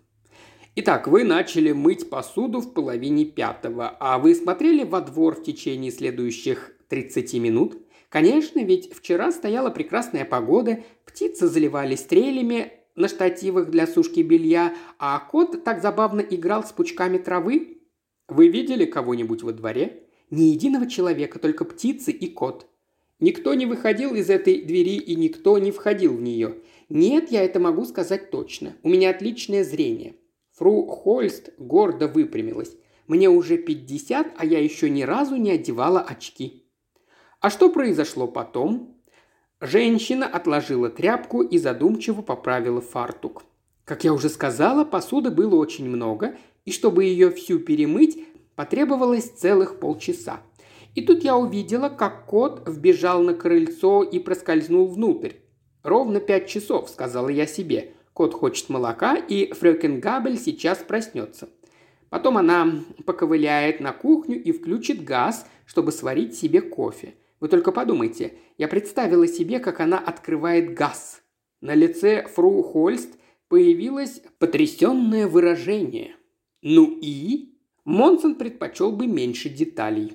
Итак, 0.77 1.07
вы 1.07 1.23
начали 1.23 1.71
мыть 1.71 2.09
посуду 2.09 2.59
в 2.59 2.73
половине 2.73 3.23
пятого, 3.23 3.95
а 3.97 4.19
вы 4.19 4.35
смотрели 4.35 4.83
во 4.83 4.99
двор 4.99 5.35
в 5.35 5.41
течение 5.43 5.89
следующих 5.89 6.73
30 6.89 7.33
минут? 7.35 7.77
Конечно, 8.09 8.59
ведь 8.59 8.93
вчера 8.93 9.31
стояла 9.31 9.69
прекрасная 9.69 10.25
погода, 10.25 10.83
птицы 11.05 11.47
заливали 11.47 11.95
стрелями, 11.95 12.73
на 12.95 13.07
штативах 13.07 13.69
для 13.69 13.87
сушки 13.87 14.21
белья, 14.21 14.73
а 14.97 15.19
кот 15.19 15.63
так 15.63 15.81
забавно 15.81 16.21
играл 16.21 16.63
с 16.63 16.71
пучками 16.71 17.17
травы. 17.17 17.81
Вы 18.27 18.47
видели 18.47 18.85
кого-нибудь 18.85 19.43
во 19.43 19.53
дворе? 19.53 20.03
Ни 20.29 20.43
единого 20.43 20.89
человека, 20.89 21.39
только 21.39 21.65
птицы 21.65 22.11
и 22.11 22.27
кот. 22.27 22.67
Никто 23.19 23.53
не 23.53 23.65
выходил 23.65 24.15
из 24.15 24.29
этой 24.29 24.61
двери 24.61 24.97
и 24.97 25.15
никто 25.15 25.57
не 25.57 25.71
входил 25.71 26.15
в 26.15 26.21
нее. 26.21 26.57
Нет, 26.89 27.31
я 27.31 27.43
это 27.43 27.59
могу 27.59 27.85
сказать 27.85 28.31
точно. 28.31 28.75
У 28.83 28.89
меня 28.89 29.11
отличное 29.11 29.63
зрение. 29.63 30.15
Фру 30.53 30.85
Хольст 30.87 31.51
гордо 31.57 32.07
выпрямилась. 32.07 32.75
Мне 33.07 33.29
уже 33.29 33.57
пятьдесят, 33.57 34.27
а 34.37 34.45
я 34.45 34.59
еще 34.59 34.89
ни 34.89 35.03
разу 35.03 35.35
не 35.35 35.51
одевала 35.51 36.01
очки. 36.01 36.65
А 37.39 37.49
что 37.49 37.69
произошло 37.69 38.27
потом? 38.27 38.94
Женщина 39.65 40.27
отложила 40.27 40.89
тряпку 40.89 41.41
и 41.41 41.57
задумчиво 41.57 42.21
поправила 42.21 42.81
фартук. 42.81 43.43
Как 43.83 44.03
я 44.03 44.13
уже 44.13 44.29
сказала, 44.29 44.83
посуды 44.85 45.31
было 45.31 45.55
очень 45.55 45.89
много, 45.89 46.37
и 46.65 46.71
чтобы 46.71 47.05
ее 47.05 47.31
всю 47.31 47.57
перемыть, 47.57 48.27
потребовалось 48.55 49.31
целых 49.31 49.79
полчаса. 49.79 50.41
И 50.93 51.01
тут 51.01 51.23
я 51.23 51.35
увидела, 51.35 51.89
как 51.89 52.27
кот 52.27 52.61
вбежал 52.67 53.23
на 53.23 53.33
крыльцо 53.33 54.03
и 54.03 54.19
проскользнул 54.19 54.87
внутрь. 54.87 55.33
«Ровно 55.81 56.19
пять 56.19 56.47
часов»,— 56.47 56.87
сказала 56.91 57.29
я 57.29 57.47
себе. 57.47 57.93
Кот 58.13 58.35
хочет 58.35 58.69
молока, 58.69 59.15
и 59.15 59.51
Фрёкен 59.51 59.99
Габель 59.99 60.37
сейчас 60.37 60.77
проснется. 60.77 61.49
Потом 62.09 62.37
она 62.37 62.71
поковыляет 63.05 63.79
на 63.79 63.93
кухню 63.93 64.41
и 64.41 64.51
включит 64.51 65.03
газ, 65.03 65.47
чтобы 65.65 65.91
сварить 65.91 66.35
себе 66.35 66.61
кофе. 66.61 67.15
Вы 67.39 67.49
только 67.49 67.71
подумайте, 67.71 68.33
я 68.57 68.67
представила 68.67 69.27
себе, 69.27 69.59
как 69.59 69.79
она 69.79 69.97
открывает 69.97 70.73
газ. 70.73 71.21
На 71.61 71.73
лице 71.73 72.27
фру 72.27 72.63
Хольст 72.63 73.17
появилось 73.47 74.21
потрясенное 74.39 75.27
выражение. 75.27 76.15
Ну 76.61 76.97
и? 77.01 77.55
Монсон 77.83 78.35
предпочел 78.35 78.91
бы 78.91 79.07
меньше 79.07 79.49
деталей. 79.49 80.13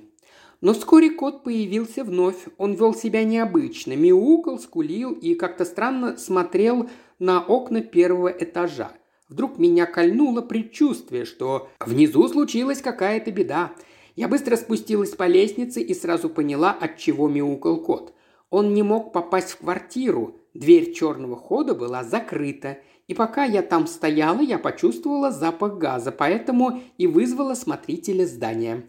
Но 0.61 0.73
вскоре 0.73 1.09
кот 1.09 1.43
появился 1.43 2.03
вновь. 2.03 2.37
Он 2.57 2.73
вел 2.73 2.93
себя 2.93 3.23
необычно, 3.23 3.95
мяукал, 3.95 4.59
скулил 4.59 5.11
и 5.13 5.33
как-то 5.33 5.65
странно 5.65 6.17
смотрел 6.17 6.89
на 7.17 7.41
окна 7.41 7.81
первого 7.81 8.27
этажа. 8.27 8.91
Вдруг 9.27 9.57
меня 9.57 9.85
кольнуло 9.85 10.41
предчувствие, 10.41 11.25
что 11.25 11.69
внизу 11.79 12.27
случилась 12.27 12.81
какая-то 12.81 13.31
беда. 13.31 13.71
Я 14.15 14.27
быстро 14.27 14.55
спустилась 14.55 15.11
по 15.11 15.27
лестнице 15.27 15.81
и 15.81 15.93
сразу 15.93 16.29
поняла, 16.29 16.71
от 16.71 16.97
чего 16.97 17.27
мяукал 17.27 17.81
кот. 17.81 18.13
Он 18.49 18.73
не 18.73 18.83
мог 18.83 19.13
попасть 19.13 19.51
в 19.51 19.57
квартиру, 19.59 20.35
дверь 20.53 20.93
черного 20.93 21.35
хода 21.35 21.73
была 21.73 22.03
закрыта, 22.03 22.79
и 23.07 23.13
пока 23.13 23.45
я 23.45 23.61
там 23.61 23.87
стояла, 23.87 24.41
я 24.41 24.57
почувствовала 24.57 25.31
запах 25.31 25.77
газа, 25.77 26.11
поэтому 26.11 26.81
и 26.97 27.07
вызвала 27.07 27.53
смотрителя 27.55 28.25
здания. 28.25 28.85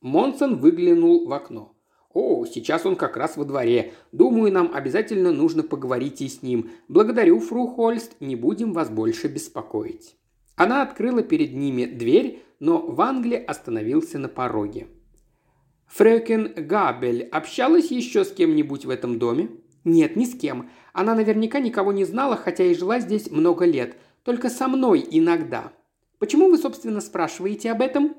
Монсон 0.00 0.58
выглянул 0.58 1.26
в 1.26 1.32
окно. 1.32 1.76
«О, 2.12 2.44
сейчас 2.44 2.86
он 2.86 2.96
как 2.96 3.16
раз 3.16 3.36
во 3.36 3.44
дворе. 3.44 3.92
Думаю, 4.10 4.52
нам 4.52 4.72
обязательно 4.74 5.30
нужно 5.30 5.62
поговорить 5.62 6.20
и 6.22 6.28
с 6.28 6.42
ним. 6.42 6.70
Благодарю, 6.88 7.38
фру 7.38 7.68
Хольст, 7.68 8.16
не 8.18 8.34
будем 8.34 8.72
вас 8.72 8.90
больше 8.90 9.28
беспокоить». 9.28 10.16
Она 10.56 10.82
открыла 10.82 11.22
перед 11.22 11.54
ними 11.54 11.84
дверь, 11.84 12.42
но 12.60 12.86
в 12.86 13.00
Англии 13.00 13.42
остановился 13.42 14.18
на 14.18 14.28
пороге. 14.28 14.86
«Фрёкен 15.86 16.52
Габель 16.54 17.24
общалась 17.24 17.90
еще 17.90 18.24
с 18.24 18.30
кем-нибудь 18.30 18.84
в 18.84 18.90
этом 18.90 19.18
доме?» 19.18 19.48
«Нет, 19.82 20.14
ни 20.14 20.26
с 20.26 20.38
кем. 20.38 20.70
Она 20.92 21.14
наверняка 21.14 21.58
никого 21.58 21.92
не 21.92 22.04
знала, 22.04 22.36
хотя 22.36 22.64
и 22.64 22.74
жила 22.74 23.00
здесь 23.00 23.30
много 23.30 23.64
лет. 23.64 23.96
Только 24.22 24.50
со 24.50 24.68
мной 24.68 25.04
иногда. 25.10 25.72
Почему 26.18 26.50
вы, 26.50 26.58
собственно, 26.58 27.00
спрашиваете 27.00 27.72
об 27.72 27.80
этом?» 27.80 28.14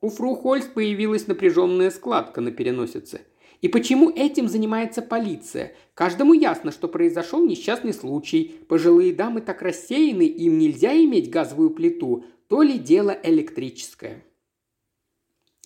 У 0.00 0.08
фру 0.08 0.34
Хольст 0.34 0.72
появилась 0.72 1.26
напряженная 1.26 1.90
складка 1.90 2.40
на 2.40 2.50
переносице. 2.50 3.20
И 3.60 3.68
почему 3.68 4.10
этим 4.10 4.48
занимается 4.48 5.00
полиция? 5.00 5.72
Каждому 5.94 6.34
ясно, 6.34 6.70
что 6.70 6.88
произошел 6.88 7.42
несчастный 7.42 7.94
случай. 7.94 8.56
Пожилые 8.68 9.14
дамы 9.14 9.40
так 9.40 9.62
рассеяны, 9.62 10.26
им 10.26 10.58
нельзя 10.58 10.92
иметь 10.94 11.30
газовую 11.30 11.70
плиту 11.70 12.24
то 12.54 12.62
ли 12.62 12.78
дело 12.78 13.10
электрическое. 13.24 14.22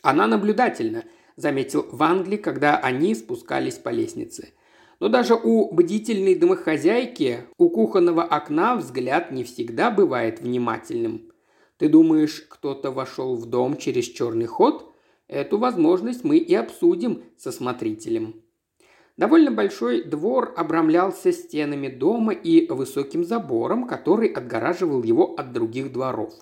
Она 0.01 0.27
наблюдательна, 0.27 1.05
заметил 1.37 1.87
в 1.93 2.03
Англии, 2.03 2.39
когда 2.39 2.79
они 2.79 3.15
спускались 3.15 3.75
по 3.75 3.91
лестнице. 3.91 4.55
Но 4.99 5.11
даже 5.11 5.35
у 5.35 5.71
бдительной 5.71 6.35
домохозяйки 6.35 7.41
у 7.59 7.69
кухонного 7.69 8.23
окна 8.23 8.75
взгляд 8.75 9.31
не 9.33 9.45
всегда 9.45 9.91
бывает 9.91 10.41
внимательным. 10.41 11.31
Ты 11.77 11.91
думаешь, 11.91 12.47
кто-то 12.49 12.91
вошел 12.91 13.37
в 13.37 13.45
дом 13.45 13.77
через 13.77 14.07
черный 14.07 14.47
ход? 14.47 14.91
Эту 15.27 15.59
возможность 15.59 16.25
мы 16.25 16.39
и 16.39 16.55
обсудим 16.55 17.23
со 17.37 17.53
смотрителем. 17.53 18.43
Довольно 19.19 19.51
большой 19.51 20.05
двор 20.05 20.55
обрамлялся 20.57 21.33
стенами 21.33 21.89
дома 21.89 22.33
и 22.33 22.67
высоким 22.67 23.27
забором, 23.27 23.87
который 23.87 24.29
отгораживал 24.29 25.03
его 25.03 25.35
от 25.35 25.53
других 25.53 25.93
дворов. 25.93 26.33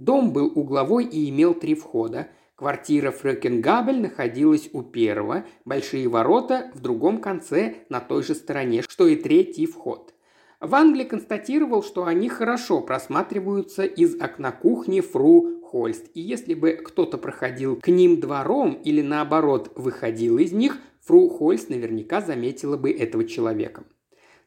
Дом 0.00 0.32
был 0.32 0.50
угловой 0.54 1.04
и 1.04 1.28
имел 1.28 1.52
три 1.52 1.74
входа. 1.74 2.28
Квартира 2.54 3.10
Фрёкенгабель 3.10 4.00
находилась 4.00 4.70
у 4.72 4.80
первого, 4.82 5.44
большие 5.66 6.08
ворота 6.08 6.70
в 6.74 6.80
другом 6.80 7.20
конце 7.20 7.74
на 7.90 8.00
той 8.00 8.22
же 8.22 8.34
стороне, 8.34 8.80
что 8.88 9.06
и 9.06 9.16
третий 9.16 9.66
вход. 9.66 10.14
В 10.58 10.74
Англии 10.74 11.04
констатировал, 11.04 11.82
что 11.82 12.06
они 12.06 12.30
хорошо 12.30 12.80
просматриваются 12.80 13.84
из 13.84 14.18
окна 14.18 14.52
кухни 14.52 15.02
Фру 15.02 15.60
Хольст, 15.62 16.06
и 16.14 16.20
если 16.22 16.54
бы 16.54 16.80
кто-то 16.82 17.18
проходил 17.18 17.76
к 17.76 17.88
ним 17.88 18.20
двором 18.20 18.80
или 18.82 19.02
наоборот 19.02 19.70
выходил 19.76 20.38
из 20.38 20.52
них, 20.52 20.78
фру 21.02 21.28
Хольст 21.28 21.68
наверняка 21.68 22.22
заметила 22.22 22.78
бы 22.78 22.90
этого 22.90 23.26
человека. 23.26 23.84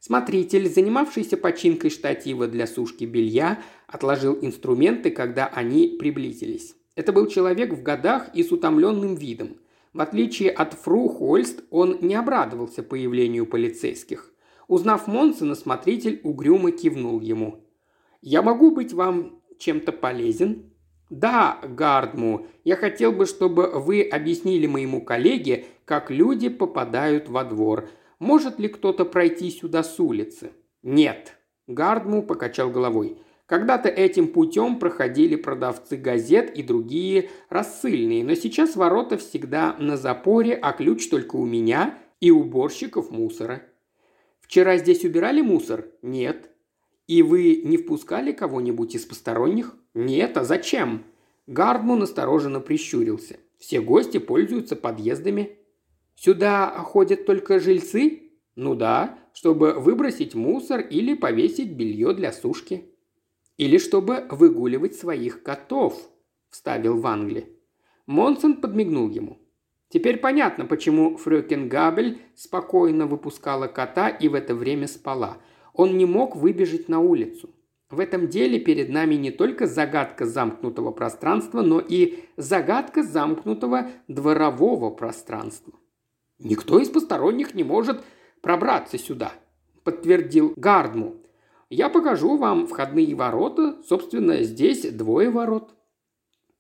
Смотритель, 0.06 0.68
занимавшийся 0.68 1.38
починкой 1.38 1.90
штатива 1.90 2.50
для 2.50 2.68
сушки 2.68 3.06
белья, 3.06 3.62
отложил 3.88 4.38
инструменты, 4.42 5.12
когда 5.12 5.48
они 5.48 5.96
приблизились. 5.98 6.76
Это 6.96 7.14
был 7.14 7.28
человек 7.28 7.72
в 7.72 7.82
годах 7.84 8.28
и 8.34 8.44
с 8.44 8.52
утомленным 8.52 9.16
видом. 9.16 9.62
В 9.94 10.02
отличие 10.02 10.52
от 10.52 10.74
фру 10.74 11.08
Хольст, 11.08 11.64
он 11.70 12.00
не 12.02 12.16
обрадовался 12.16 12.84
появлению 12.84 13.46
полицейских. 13.46 14.34
Узнав 14.68 15.08
Монсона, 15.08 15.56
смотритель 15.56 16.20
угрюмо 16.26 16.72
кивнул 16.72 17.22
ему. 17.22 17.64
«Я 18.22 18.42
могу 18.42 18.72
быть 18.72 18.92
вам 18.92 19.40
чем-то 19.58 19.94
полезен?» 19.94 20.74
«Да, 21.10 21.62
Гардму, 21.64 22.48
я 22.66 22.76
хотел 22.76 23.14
бы, 23.14 23.26
чтобы 23.26 23.68
вы 23.80 24.02
объяснили 24.02 24.68
моему 24.68 25.02
коллеге, 25.02 25.64
как 25.86 26.12
люди 26.12 26.50
попадают 26.50 27.30
во 27.30 27.46
двор. 27.46 27.88
Может 28.20 28.60
ли 28.60 28.68
кто-то 28.68 29.06
пройти 29.06 29.50
сюда 29.52 29.84
с 29.84 30.00
улицы? 30.00 30.52
Нет. 30.82 31.38
Гардму 31.68 32.24
покачал 32.24 32.70
головой. 32.70 33.18
Когда-то 33.46 33.90
этим 33.90 34.30
путем 34.30 34.80
проходили 34.80 35.36
продавцы 35.36 35.98
газет 35.98 36.56
и 36.58 36.64
другие 36.64 37.30
рассыльные, 37.50 38.24
но 38.24 38.36
сейчас 38.36 38.76
ворота 38.76 39.18
всегда 39.18 39.76
на 39.80 39.98
запоре, 39.98 40.56
а 40.56 40.72
ключ 40.72 41.10
только 41.10 41.36
у 41.36 41.46
меня 41.46 41.98
и 42.20 42.32
уборщиков 42.32 43.12
мусора. 43.12 43.64
Вчера 44.40 44.78
здесь 44.78 45.04
убирали 45.04 45.42
мусор? 45.42 45.88
Нет. 46.02 46.50
И 47.08 47.22
вы 47.22 47.62
не 47.64 47.78
впускали 47.78 48.32
кого-нибудь 48.32 48.96
из 48.96 49.06
посторонних? 49.06 49.76
Нет, 49.94 50.38
а 50.38 50.46
зачем? 50.46 51.04
Гардму 51.48 51.96
настороженно 51.96 52.62
прищурился. 52.62 53.38
Все 53.58 53.82
гости 53.82 54.20
пользуются 54.20 54.76
подъездами. 54.76 55.58
Сюда 56.16 56.70
ходят 56.80 57.26
только 57.26 57.60
жильцы? 57.60 58.32
Ну 58.56 58.76
да, 58.76 59.20
чтобы 59.34 59.74
выбросить 59.74 60.36
мусор 60.36 60.82
или 60.82 61.16
повесить 61.16 61.74
белье 61.74 62.14
для 62.14 62.32
сушки. 62.32 62.86
Или 63.58 63.78
чтобы 63.78 64.26
выгуливать 64.30 64.96
своих 64.96 65.44
котов, 65.44 66.00
вставил 66.50 67.00
Вангли. 67.00 67.50
Монсон 68.06 68.62
подмигнул 68.62 69.10
ему. 69.10 69.40
Теперь 69.90 70.18
понятно, 70.18 70.66
почему 70.66 71.18
Фрёкен 71.18 71.70
Габель 71.70 72.20
спокойно 72.36 73.06
выпускала 73.06 73.68
кота 73.68 74.10
и 74.10 74.28
в 74.28 74.34
это 74.34 74.56
время 74.56 74.88
спала. 74.88 75.38
Он 75.74 75.98
не 75.98 76.06
мог 76.06 76.36
выбежать 76.36 76.90
на 76.90 77.00
улицу. 77.00 77.52
В 77.92 78.00
этом 78.00 78.28
деле 78.28 78.60
перед 78.60 78.90
нами 78.90 79.14
не 79.16 79.30
только 79.30 79.68
загадка 79.68 80.26
замкнутого 80.26 80.92
пространства, 80.92 81.62
но 81.62 81.80
и 81.80 82.24
загадка 82.38 83.04
замкнутого 83.04 83.92
дворового 84.08 84.90
пространства. 84.90 85.74
«Никто 86.44 86.78
из 86.78 86.90
посторонних 86.90 87.56
не 87.56 87.64
может 87.64 88.04
пробраться 88.42 88.98
сюда»,– 88.98 89.32
подтвердил 89.86 90.54
Гардму. 90.58 91.16
«Я 91.70 91.90
покажу 91.90 92.36
вам 92.36 92.68
входные 92.68 93.16
ворота. 93.16 93.82
Собственно, 93.88 94.44
здесь 94.44 94.82
двое 94.92 95.30
ворот». 95.30 95.74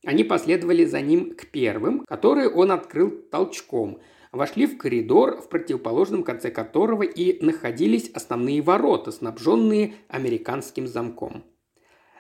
Они 0.06 0.24
последовали 0.24 0.86
за 0.86 1.02
ним 1.02 1.36
к 1.36 1.48
первым, 1.48 2.06
которые 2.06 2.50
он 2.50 2.72
открыл 2.72 3.12
толчком. 3.30 4.00
Вошли 4.32 4.68
в 4.68 4.78
коридор, 4.78 5.42
в 5.42 5.50
противоположном 5.50 6.24
конце 6.24 6.50
которого 6.50 7.04
и 7.04 7.44
находились 7.46 8.10
основные 8.10 8.62
ворота, 8.62 9.12
снабженные 9.12 9.96
американским 10.08 10.88
замком. 10.88 11.44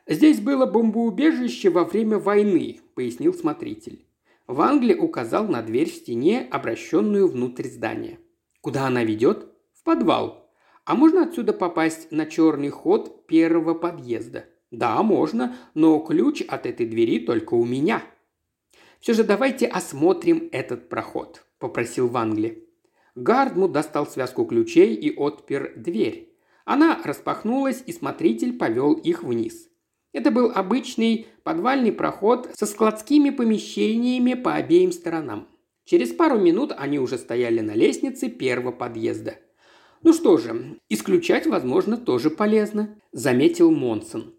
«Здесь 0.05 0.41
было 0.41 0.65
бомбоубежище 0.65 1.70
во 1.70 1.86
время 1.86 2.20
войны»,– 2.20 2.82
пояснил 2.96 3.34
смотритель. 3.34 4.05
Вангли 4.47 4.93
указал 4.93 5.47
на 5.47 5.62
дверь 5.62 5.89
в 5.89 5.95
стене, 5.95 6.47
обращенную 6.51 7.27
внутрь 7.27 7.67
здания. 7.67 8.19
Куда 8.62 8.88
она 8.88 9.03
ведет? 9.03 9.47
В 9.73 9.83
подвал. 9.83 10.51
А 10.85 10.95
можно 10.95 11.23
отсюда 11.23 11.53
попасть 11.53 12.12
на 12.12 12.25
черный 12.25 12.69
ход 12.69 13.25
первого 13.25 13.73
подъезда? 13.73 14.45
Да, 14.69 15.01
можно, 15.03 15.56
но 15.75 15.99
ключ 15.99 16.41
от 16.41 16.65
этой 16.65 16.86
двери 16.86 17.19
только 17.19 17.53
у 17.53 17.63
меня. 17.63 18.03
Все 18.99 19.13
же 19.13 19.23
давайте 19.23 19.67
осмотрим 19.67 20.49
этот 20.51 20.89
проход, 20.89 21.45
попросил 21.60 22.08
Вангли. 22.08 22.67
Гардму 23.15 23.69
достал 23.69 24.08
связку 24.08 24.45
ключей 24.45 24.95
и 24.95 25.15
отпер 25.15 25.73
дверь. 25.77 26.36
Она 26.65 26.99
распахнулась, 27.03 27.84
и 27.86 27.91
смотритель 27.91 28.58
повел 28.58 28.93
их 28.93 29.23
вниз. 29.23 29.69
Это 30.13 30.32
был 30.32 30.52
обычный 30.54 31.28
подвальный 31.43 31.91
проход 31.91 32.49
со 32.54 32.65
складскими 32.65 33.32
помещениями 33.32 34.36
по 34.36 34.54
обеим 34.54 34.91
сторонам. 34.91 35.47
Через 35.86 36.13
пару 36.13 36.39
минут 36.39 36.71
они 36.78 36.99
уже 36.99 37.17
стояли 37.17 37.60
на 37.60 37.73
лестнице 37.73 38.30
первого 38.30 38.71
подъезда. 38.71 39.36
«Ну 40.04 40.13
что 40.13 40.38
же, 40.38 40.78
исключать, 40.89 41.47
возможно, 41.47 41.97
тоже 41.97 42.30
полезно»,– 42.30 42.95
заметил 43.12 43.71
Монсон. 43.71 44.36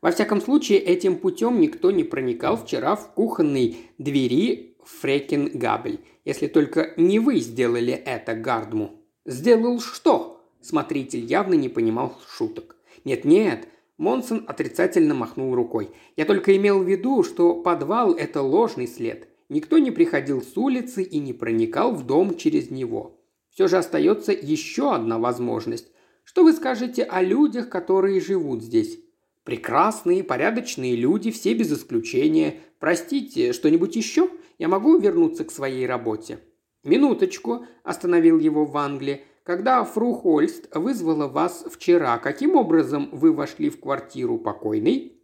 Во 0.00 0.10
всяком 0.10 0.40
случае, 0.40 0.80
этим 0.80 1.16
путем 1.16 1.60
никто 1.60 1.90
не 1.90 2.04
проникал 2.04 2.56
вчера 2.56 2.94
в 2.94 3.14
кухонной 3.14 3.76
двери 3.96 4.76
Фрекин 4.84 5.58
Габель. 5.58 6.00
Если 6.24 6.46
только 6.46 6.92
не 6.96 7.18
вы 7.18 7.38
сделали 7.38 7.94
это, 7.94 8.34
Гардму. 8.34 9.00
«Сделал 9.24 9.80
что?» 9.80 10.44
Смотритель 10.60 11.24
явно 11.24 11.54
не 11.54 11.70
понимал 11.70 12.20
шуток. 12.28 12.76
«Нет-нет, 13.04 13.68
Монсон 13.96 14.44
отрицательно 14.48 15.14
махнул 15.14 15.54
рукой. 15.54 15.90
«Я 16.16 16.24
только 16.24 16.56
имел 16.56 16.82
в 16.82 16.88
виду, 16.88 17.22
что 17.22 17.54
подвал– 17.62 18.14
это 18.14 18.42
ложный 18.42 18.88
след. 18.88 19.28
Никто 19.48 19.78
не 19.78 19.90
приходил 19.90 20.42
с 20.42 20.56
улицы 20.56 21.02
и 21.02 21.18
не 21.18 21.32
проникал 21.32 21.94
в 21.94 22.04
дом 22.04 22.36
через 22.36 22.70
него. 22.70 23.20
Все 23.50 23.68
же 23.68 23.76
остается 23.76 24.32
еще 24.32 24.92
одна 24.92 25.18
возможность. 25.18 25.92
Что 26.24 26.42
вы 26.42 26.52
скажете 26.52 27.04
о 27.04 27.22
людях, 27.22 27.68
которые 27.68 28.20
живут 28.20 28.62
здесь? 28.62 28.98
Прекрасные, 29.44 30.24
порядочные 30.24 30.96
люди, 30.96 31.30
все 31.30 31.54
без 31.54 31.70
исключения. 31.72 32.60
Простите, 32.80 33.52
что-нибудь 33.52 33.94
еще? 33.94 34.28
Я 34.58 34.68
могу 34.68 34.98
вернуться 34.98 35.44
к 35.44 35.52
своей 35.52 35.86
работе?» 35.86 36.40
«Минуточку»,– 36.82 37.66
остановил 37.84 38.40
его 38.40 38.64
в 38.64 38.76
Англии. 38.76 39.22
Когда 39.44 39.84
фру 39.84 40.14
Хольст 40.14 40.74
вызвала 40.74 41.28
вас 41.28 41.66
вчера, 41.70 42.16
каким 42.16 42.56
образом 42.56 43.10
вы 43.12 43.30
вошли 43.30 43.68
в 43.68 43.78
квартиру 43.78 44.38
покойной?» 44.38 45.20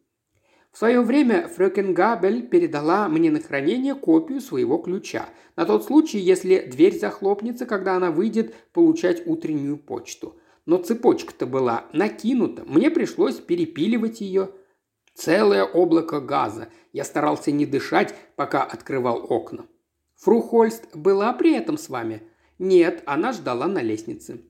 В 0.71 0.79
свое 0.79 1.01
время 1.01 1.49
Фрёкен 1.49 1.95
Габель 1.95 2.47
передала 2.47 3.09
мне 3.09 3.31
на 3.31 3.41
хранение 3.41 3.95
копию 3.95 4.41
своего 4.41 4.79
ключа, 4.79 5.29
на 5.57 5.65
тот 5.65 5.85
случай, 5.85 6.19
если 6.19 6.61
дверь 6.61 6.97
захлопнется, 6.99 7.67
когда 7.67 7.97
она 7.97 8.11
выйдет 8.11 8.55
получать 8.73 9.27
утреннюю 9.27 9.79
почту. 9.79 10.37
Но 10.67 10.77
цепочка-то 10.77 11.47
была 11.47 11.87
накинута, 11.93 12.63
мне 12.67 12.91
пришлось 12.91 13.37
перепиливать 13.37 14.21
ее. 14.21 14.51
Целое 15.15 15.65
облако 15.65 16.21
газа. 16.21 16.69
Я 16.93 17.05
старался 17.05 17.51
не 17.51 17.67
дышать, 17.67 18.15
пока 18.37 18.63
открывал 18.63 19.27
окна. 19.29 19.67
Фру 20.17 20.41
Хольст 20.41 20.95
была 20.95 21.33
при 21.33 21.55
этом 21.55 21.79
с 21.79 21.89
вами? 21.89 22.23
Нет, 22.61 23.03
она 23.07 23.33
ждала 23.33 23.67
на 23.69 23.81
лестнице. 23.81 24.43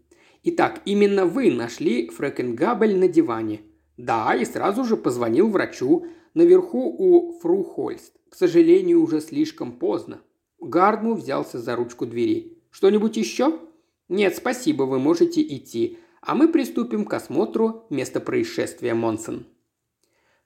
Итак, 0.43 0.83
именно 0.85 1.27
вы 1.27 1.53
нашли 1.53 2.09
Фрэкенгабель 2.09 2.99
на 2.99 3.07
диване. 3.07 3.61
Да, 3.97 4.35
и 4.35 4.45
сразу 4.45 4.83
же 4.83 4.97
позвонил 4.97 5.49
врачу. 5.49 6.07
Наверху 6.35 6.93
у 6.99 7.39
Фру 7.39 7.63
Хольст. 7.63 8.13
К 8.29 8.35
сожалению, 8.35 9.01
уже 9.01 9.21
слишком 9.21 9.71
поздно. 9.71 10.23
Гардму 10.59 11.15
взялся 11.15 11.61
за 11.61 11.77
ручку 11.77 12.05
двери. 12.05 12.59
«Что-нибудь 12.71 13.17
еще?» 13.17 13.61
«Нет, 14.09 14.35
спасибо, 14.35 14.83
вы 14.83 14.99
можете 14.99 15.41
идти. 15.41 15.99
А 16.21 16.35
мы 16.35 16.49
приступим 16.49 17.05
к 17.05 17.15
осмотру 17.15 17.87
места 17.91 18.19
происшествия, 18.19 18.95
Монсон». 18.95 19.47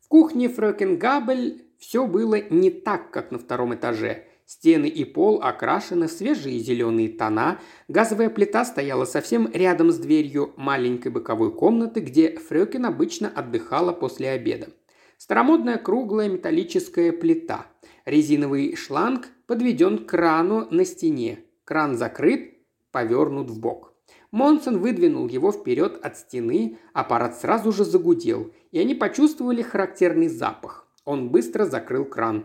В 0.01 0.09
кухне 0.09 0.51
Фрёкенгабель 0.51 1.65
все 1.79 2.07
было 2.07 2.39
не 2.51 2.71
так, 2.71 3.11
как 3.11 3.31
на 3.31 3.39
втором 3.39 3.75
этаже– 3.75 4.25
Стены 4.47 4.87
и 4.87 5.05
пол 5.05 5.41
окрашены 5.43 6.07
в 6.07 6.11
свежие 6.11 6.59
зеленые 6.59 7.09
тона, 7.09 7.61
газовая 7.89 8.29
плита 8.29 8.65
стояла 8.65 9.07
совсем 9.07 9.51
рядом 9.51 9.91
с 9.91 9.97
дверью 9.97 10.53
маленькой 10.57 11.13
боковой 11.13 11.51
комнаты, 11.53 12.01
где 12.01 12.37
Фрёкин 12.37 12.85
обычно 12.85 13.29
отдыхала 13.29 13.93
после 13.93 14.31
обеда. 14.31 14.69
Старомодная 15.17 15.79
круглая 15.79 16.29
металлическая 16.29 17.13
плита. 17.13 17.67
Резиновый 18.05 18.77
шланг 18.77 19.29
подведен 19.47 20.05
к 20.05 20.11
крану 20.11 20.69
на 20.71 20.85
стене. 20.85 21.39
Кран 21.65 21.97
закрыт, 21.97 22.53
повернут 22.93 23.49
в 23.49 23.59
бок. 23.59 23.95
Монсон 24.31 24.79
выдвинул 24.79 25.29
его 25.29 25.53
вперед 25.53 25.99
от 26.03 26.19
стены, 26.19 26.77
аппарат 26.93 27.39
сразу 27.41 27.73
же 27.73 27.85
загудел, 27.85 28.53
и 28.73 28.79
они 28.79 28.95
почувствовали 28.95 29.63
характерный 29.63 30.29
запах. 30.29 30.87
Он 31.05 31.31
быстро 31.31 31.65
закрыл 31.65 32.05
кран. 32.05 32.45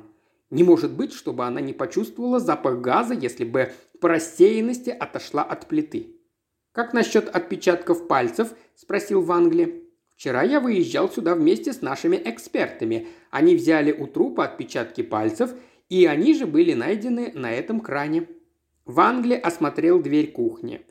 Не 0.50 0.64
может 0.64 0.92
быть, 0.92 1.14
чтобы 1.14 1.46
она 1.46 1.62
не 1.62 1.74
почувствовала 1.74 2.40
запах 2.40 2.82
газа, 2.82 3.14
если 3.14 3.44
бы 3.44 3.72
по 4.02 4.10
рассеянности 4.10 4.90
отошла 4.90 5.44
от 5.44 5.68
плиты. 5.68 6.16
«Как 6.72 6.94
насчет 6.94 7.28
отпечатков 7.30 8.08
пальцев?»– 8.08 8.54
спросил 8.76 9.22
Вангли. 9.22 9.90
Вчера 10.20 10.44
я 10.44 10.60
выезжал 10.60 11.10
сюда 11.10 11.34
вместе 11.34 11.72
с 11.72 11.82
нашими 11.82 12.18
экспертами. 12.18 13.08
Они 13.32 13.56
взяли 13.56 13.92
у 13.92 14.06
трупа 14.06 14.44
отпечатки 14.46 15.02
пальцев, 15.02 15.52
и 15.88 16.06
они 16.06 16.34
же 16.34 16.46
были 16.46 16.74
найдены 16.74 17.32
на 17.34 17.52
этом 17.52 17.80
кране». 17.80 18.28
Вангли 18.86 19.36
осмотрел 19.36 20.02
дверь 20.02 20.32
кухни. 20.32 20.82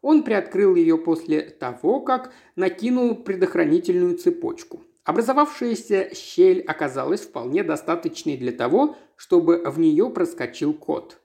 Он 0.00 0.22
приоткрыл 0.22 0.76
ее 0.76 0.96
после 0.96 1.42
того, 1.42 2.00
как 2.00 2.32
накинул 2.54 3.16
предохранительную 3.16 4.16
цепочку. 4.16 4.84
Образовавшаяся 5.04 6.14
щель 6.14 6.60
оказалась 6.62 7.22
вполне 7.22 7.64
достаточной 7.64 8.36
для 8.36 8.52
того, 8.52 8.96
чтобы 9.18 9.62
в 9.66 9.78
нее 9.78 10.08
проскочил 10.10 10.72
кот. 10.72 11.20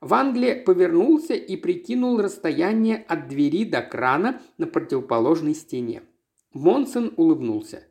Вангли 0.00 0.62
повернулся 0.66 1.34
и 1.34 1.56
прикинул 1.56 2.20
расстояние 2.20 3.04
от 3.08 3.28
двери 3.28 3.64
до 3.64 3.80
крана 3.80 4.42
на 4.58 4.66
противоположной 4.66 5.54
стене. 5.54 6.02
Монсон 6.52 7.14
улыбнулся. 7.16 7.84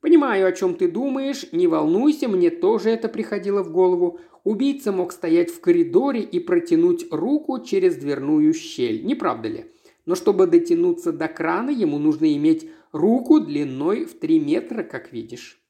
«Понимаю, 0.00 0.46
о 0.46 0.52
чем 0.52 0.76
ты 0.76 0.88
думаешь. 0.88 1.50
Не 1.52 1.66
волнуйся, 1.66 2.28
мне 2.28 2.50
тоже 2.50 2.90
это 2.90 3.08
приходило 3.08 3.64
в 3.64 3.72
голову. 3.72 4.20
Убийца 4.44 4.92
мог 4.92 5.10
стоять 5.12 5.50
в 5.50 5.60
коридоре 5.60 6.20
и 6.20 6.38
протянуть 6.38 7.06
руку 7.10 7.58
через 7.64 7.96
дверную 7.96 8.52
щель, 8.54 9.04
не 9.04 9.14
правда 9.14 9.48
ли? 9.48 9.64
Но 10.06 10.14
чтобы 10.14 10.46
дотянуться 10.46 11.12
до 11.12 11.28
крана, 11.28 11.70
ему 11.70 11.98
нужно 11.98 12.32
иметь 12.34 12.70
руку 12.92 13.40
длиной 13.40 14.04
в 14.04 14.18
3 14.18 14.38
метра, 14.38 14.82
как 14.82 15.12
видишь». 15.12 15.60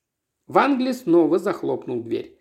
Вангли 0.48 0.92
снова 0.92 1.38
захлопнул 1.38 2.02
дверь. 2.02 2.37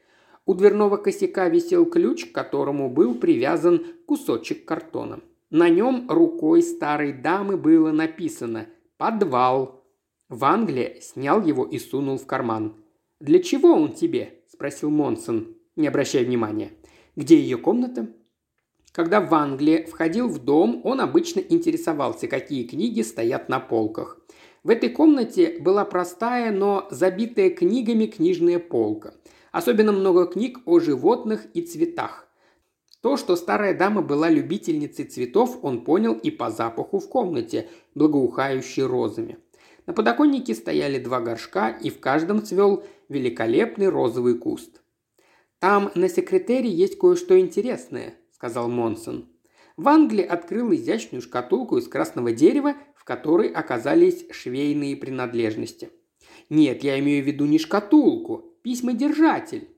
У 0.48 0.54
дверного 0.54 0.96
косяка 0.96 1.50
висел 1.50 1.86
ключ, 1.86 2.26
к 2.26 2.32
которому 2.32 2.90
был 2.90 3.16
привязан 3.16 3.86
кусочек 4.06 4.64
картона. 4.64 5.20
На 5.50 5.68
нем 5.68 6.10
рукой 6.10 6.64
старой 6.64 7.12
дамы 7.12 7.58
было 7.58 7.92
написано 7.92 8.68
«Подвал». 8.96 9.84
Вангли 10.30 11.00
снял 11.02 11.44
его 11.44 11.66
и 11.66 11.78
сунул 11.78 12.18
в 12.18 12.26
карман. 12.26 12.76
«Для 13.20 13.40
чего 13.40 13.74
он 13.74 13.92
тебе?»– 13.92 14.40
спросил 14.48 14.90
Монсон, 14.90 15.58
не 15.76 15.88
обращая 15.88 16.24
внимания. 16.24 16.72
«Где 17.18 17.38
ее 17.38 17.58
комната?» 17.58 18.08
Когда 18.94 19.20
в 19.20 19.34
Англии 19.34 19.84
входил 19.84 20.30
в 20.30 20.40
дом, 20.40 20.80
он 20.86 21.02
обычно 21.02 21.42
интересовался, 21.42 22.28
какие 22.28 22.66
книги 22.66 23.02
стоят 23.02 23.50
на 23.50 23.60
полках. 23.60 24.18
В 24.64 24.70
этой 24.70 24.90
комнате 24.90 25.58
была 25.60 25.84
простая, 25.84 26.52
но 26.52 26.88
забитая 26.90 27.50
книгами 27.50 28.06
книжная 28.06 28.60
полка. 28.60 29.14
Особенно 29.58 29.92
много 29.92 30.28
книг 30.28 30.60
о 30.66 30.80
животных 30.80 31.48
и 31.56 31.64
цветах. 31.64 32.28
То, 33.02 33.18
что 33.18 33.36
старая 33.36 33.76
дама 33.76 34.04
была 34.04 34.30
любительницей 34.30 35.06
цветов, 35.06 35.58
он 35.64 35.84
понял 35.84 36.14
и 36.14 36.30
по 36.30 36.52
запаху 36.52 37.00
в 37.00 37.10
комнате, 37.10 37.68
благоухающей 37.96 38.84
розами. 38.84 39.40
На 39.88 39.94
подоконнике 39.94 40.54
стояли 40.54 41.00
два 41.00 41.22
горшка, 41.22 41.70
и 41.70 41.90
в 41.90 42.00
каждом 42.00 42.44
цвел 42.44 42.84
великолепный 43.10 43.90
розовый 43.90 44.38
куст. 44.38 44.80
«Там 45.58 45.90
на 45.96 46.08
секретаре 46.08 46.70
есть 46.70 47.00
кое-что 47.00 47.40
интересное»,– 47.40 48.14
сказал 48.34 48.70
Монсон. 48.70 49.28
В 49.76 49.88
Англии 49.88 50.24
открыл 50.24 50.72
изящную 50.72 51.24
шкатулку 51.24 51.80
из 51.80 51.88
красного 51.88 52.32
дерева, 52.32 52.76
в 52.94 53.04
которой 53.04 53.48
оказались 53.48 54.28
швейные 54.30 54.96
принадлежности. 54.96 55.90
Нет, 56.52 56.84
я 56.84 57.00
имею 57.00 57.24
в 57.24 57.28
виду 57.28 57.46
не 57.46 57.58
шкатулку, 57.58 58.54
письмодержатель. 58.64 59.70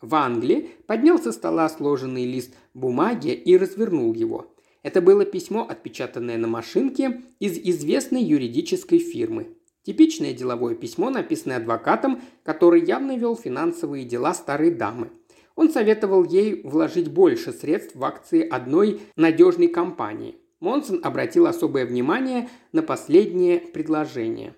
В 0.00 0.14
Англии 0.14 0.70
поднял 0.86 1.18
со 1.18 1.32
стола 1.32 1.68
сложенный 1.68 2.24
лист 2.24 2.54
бумаги 2.72 3.32
и 3.32 3.56
развернул 3.56 4.14
его. 4.14 4.54
Это 4.82 5.00
было 5.02 5.24
письмо, 5.24 5.66
отпечатанное 5.68 6.38
на 6.38 6.46
машинке 6.46 7.22
из 7.40 7.58
известной 7.58 8.22
юридической 8.22 8.98
фирмы. 8.98 9.56
Типичное 9.82 10.32
деловое 10.32 10.74
письмо, 10.74 11.10
написанное 11.10 11.56
адвокатом, 11.56 12.20
который 12.44 12.84
явно 12.84 13.16
вел 13.16 13.36
финансовые 13.36 14.04
дела 14.04 14.34
старой 14.34 14.70
дамы. 14.70 15.10
Он 15.56 15.70
советовал 15.70 16.24
ей 16.24 16.62
вложить 16.62 17.10
больше 17.10 17.52
средств 17.52 17.96
в 17.96 18.04
акции 18.04 18.46
одной 18.46 19.00
надежной 19.16 19.66
компании. 19.66 20.36
Монсон 20.60 21.00
обратил 21.02 21.46
особое 21.46 21.84
внимание 21.86 22.48
на 22.72 22.82
последнее 22.82 23.58
предложение. 23.58 24.54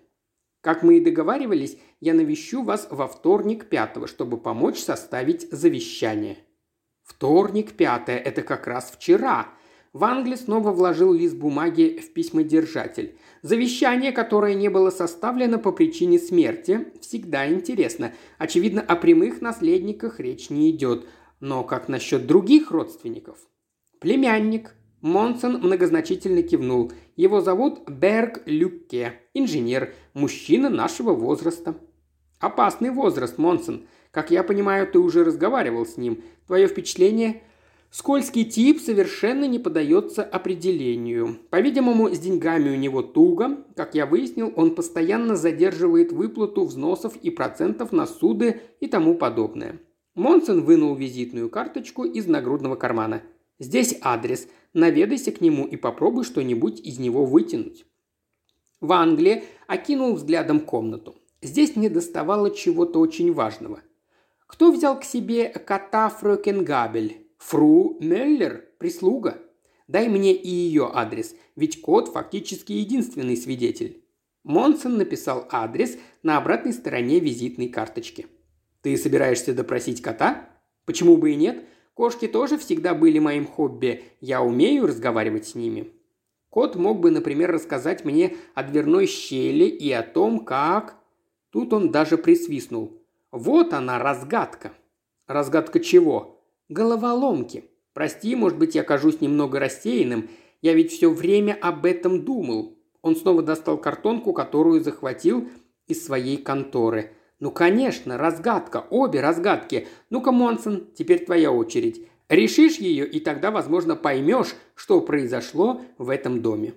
Как 0.60 0.82
мы 0.82 0.98
и 0.98 1.00
договаривались, 1.00 1.78
я 2.00 2.12
навещу 2.12 2.62
вас 2.62 2.86
во 2.90 3.08
вторник 3.08 3.68
пятого, 3.68 4.06
чтобы 4.06 4.36
помочь 4.36 4.78
составить 4.78 5.50
завещание. 5.50 6.38
Вторник 7.02 7.72
пятое– 7.72 8.18
это 8.18 8.42
как 8.42 8.66
раз 8.66 8.90
вчера. 8.90 9.48
В 9.92 10.04
Англии 10.04 10.36
снова 10.36 10.70
вложил 10.70 11.12
лист 11.12 11.34
бумаги 11.34 11.98
в 12.00 12.12
письмодержатель. 12.12 13.18
Завещание, 13.42 14.12
которое 14.12 14.54
не 14.54 14.68
было 14.68 14.90
составлено 14.90 15.58
по 15.58 15.72
причине 15.72 16.18
смерти, 16.18 16.92
всегда 17.00 17.50
интересно. 17.50 18.12
Очевидно, 18.38 18.82
о 18.82 18.96
прямых 18.96 19.40
наследниках 19.40 20.20
речь 20.20 20.50
не 20.50 20.70
идет. 20.70 21.06
Но 21.40 21.64
как 21.64 21.88
насчет 21.88 22.26
других 22.26 22.70
родственников? 22.70 23.38
Племянник, 23.98 24.74
Монсон 25.00 25.58
многозначительно 25.62 26.42
кивнул. 26.42 26.92
Его 27.16 27.40
зовут 27.40 27.88
Берг 27.88 28.42
Люкке, 28.44 29.14
инженер, 29.32 29.94
мужчина 30.12 30.68
нашего 30.68 31.12
возраста. 31.12 31.74
Опасный 32.38 32.90
возраст, 32.90 33.38
Монсон. 33.38 33.86
Как 34.10 34.30
я 34.30 34.42
понимаю, 34.42 34.86
ты 34.86 34.98
уже 34.98 35.24
разговаривал 35.24 35.86
с 35.86 35.96
ним. 35.96 36.22
Твое 36.46 36.66
впечатление? 36.66 37.42
Скользкий 37.90 38.44
тип 38.44 38.80
совершенно 38.80 39.46
не 39.46 39.58
поддается 39.58 40.22
определению. 40.22 41.38
По-видимому, 41.50 42.08
с 42.08 42.18
деньгами 42.18 42.70
у 42.70 42.76
него 42.76 43.02
туго. 43.02 43.64
Как 43.74 43.94
я 43.94 44.06
выяснил, 44.06 44.52
он 44.54 44.74
постоянно 44.74 45.34
задерживает 45.34 46.12
выплату 46.12 46.64
взносов 46.64 47.16
и 47.16 47.30
процентов 47.30 47.90
на 47.90 48.06
суды 48.06 48.60
и 48.80 48.86
тому 48.86 49.14
подобное. 49.14 49.80
Монсон 50.14 50.62
вынул 50.62 50.94
визитную 50.94 51.48
карточку 51.50 52.04
из 52.04 52.26
нагрудного 52.26 52.76
кармана. 52.76 53.22
«Здесь 53.58 53.98
адрес 54.02 54.48
наведайся 54.72 55.32
к 55.32 55.40
нему 55.40 55.66
и 55.66 55.76
попробуй 55.76 56.24
что-нибудь 56.24 56.80
из 56.80 56.98
него 56.98 57.24
вытянуть. 57.24 57.86
В 58.80 58.92
Англии 58.92 59.44
окинул 59.66 60.14
взглядом 60.14 60.60
комнату. 60.60 61.16
Здесь 61.42 61.76
не 61.76 61.88
доставало 61.88 62.50
чего-то 62.50 62.98
очень 62.98 63.32
важного. 63.32 63.80
Кто 64.46 64.72
взял 64.72 64.98
к 64.98 65.04
себе 65.04 65.48
кота 65.48 66.08
Фрёкенгабель? 66.08 67.26
Фру 67.38 67.96
Меллер, 68.00 68.66
прислуга. 68.78 69.38
Дай 69.88 70.08
мне 70.08 70.34
и 70.34 70.48
ее 70.48 70.90
адрес, 70.92 71.34
ведь 71.56 71.80
кот 71.80 72.08
фактически 72.08 72.72
единственный 72.72 73.36
свидетель. 73.36 74.04
Монсон 74.44 74.96
написал 74.96 75.46
адрес 75.50 75.98
на 76.22 76.38
обратной 76.38 76.72
стороне 76.72 77.20
визитной 77.20 77.68
карточки. 77.68 78.26
«Ты 78.82 78.96
собираешься 78.96 79.52
допросить 79.52 80.00
кота? 80.00 80.48
Почему 80.86 81.16
бы 81.16 81.32
и 81.32 81.36
нет? 81.36 81.64
Кошки 81.94 82.28
тоже 82.28 82.56
всегда 82.58 82.94
были 82.94 83.18
моим 83.18 83.46
хобби. 83.46 84.04
Я 84.20 84.42
умею 84.42 84.86
разговаривать 84.86 85.48
с 85.48 85.54
ними. 85.54 85.92
Кот 86.48 86.74
мог 86.74 87.00
бы, 87.00 87.10
например, 87.10 87.52
рассказать 87.52 88.04
мне 88.04 88.36
о 88.54 88.62
дверной 88.62 89.06
щели 89.06 89.64
и 89.64 89.90
о 89.92 90.02
том, 90.02 90.44
как... 90.44 90.96
Тут 91.50 91.72
он 91.72 91.90
даже 91.90 92.16
присвистнул. 92.16 93.02
Вот 93.32 93.72
она, 93.72 93.98
разгадка. 93.98 94.72
Разгадка 95.26 95.80
чего? 95.80 96.40
Головоломки. 96.68 97.64
Прости, 97.92 98.36
может 98.36 98.58
быть, 98.58 98.76
я 98.76 98.84
кажусь 98.84 99.20
немного 99.20 99.58
рассеянным. 99.58 100.28
Я 100.62 100.74
ведь 100.74 100.92
все 100.92 101.10
время 101.10 101.58
об 101.60 101.86
этом 101.86 102.24
думал. 102.24 102.78
Он 103.02 103.16
снова 103.16 103.42
достал 103.42 103.78
картонку, 103.78 104.32
которую 104.32 104.80
захватил 104.80 105.48
из 105.88 106.04
своей 106.04 106.36
конторы. 106.36 107.14
«Ну, 107.40 107.50
конечно, 107.50 108.16
разгадка, 108.16 108.86
обе 108.90 109.20
разгадки. 109.20 109.88
Ну-ка, 110.10 110.30
Монсон, 110.30 110.86
теперь 110.94 111.24
твоя 111.24 111.50
очередь. 111.50 112.06
Решишь 112.28 112.76
ее, 112.76 113.08
и 113.08 113.18
тогда, 113.18 113.50
возможно, 113.50 113.96
поймешь, 113.96 114.54
что 114.74 115.00
произошло 115.00 115.80
в 115.98 116.10
этом 116.10 116.42
доме». 116.42 116.74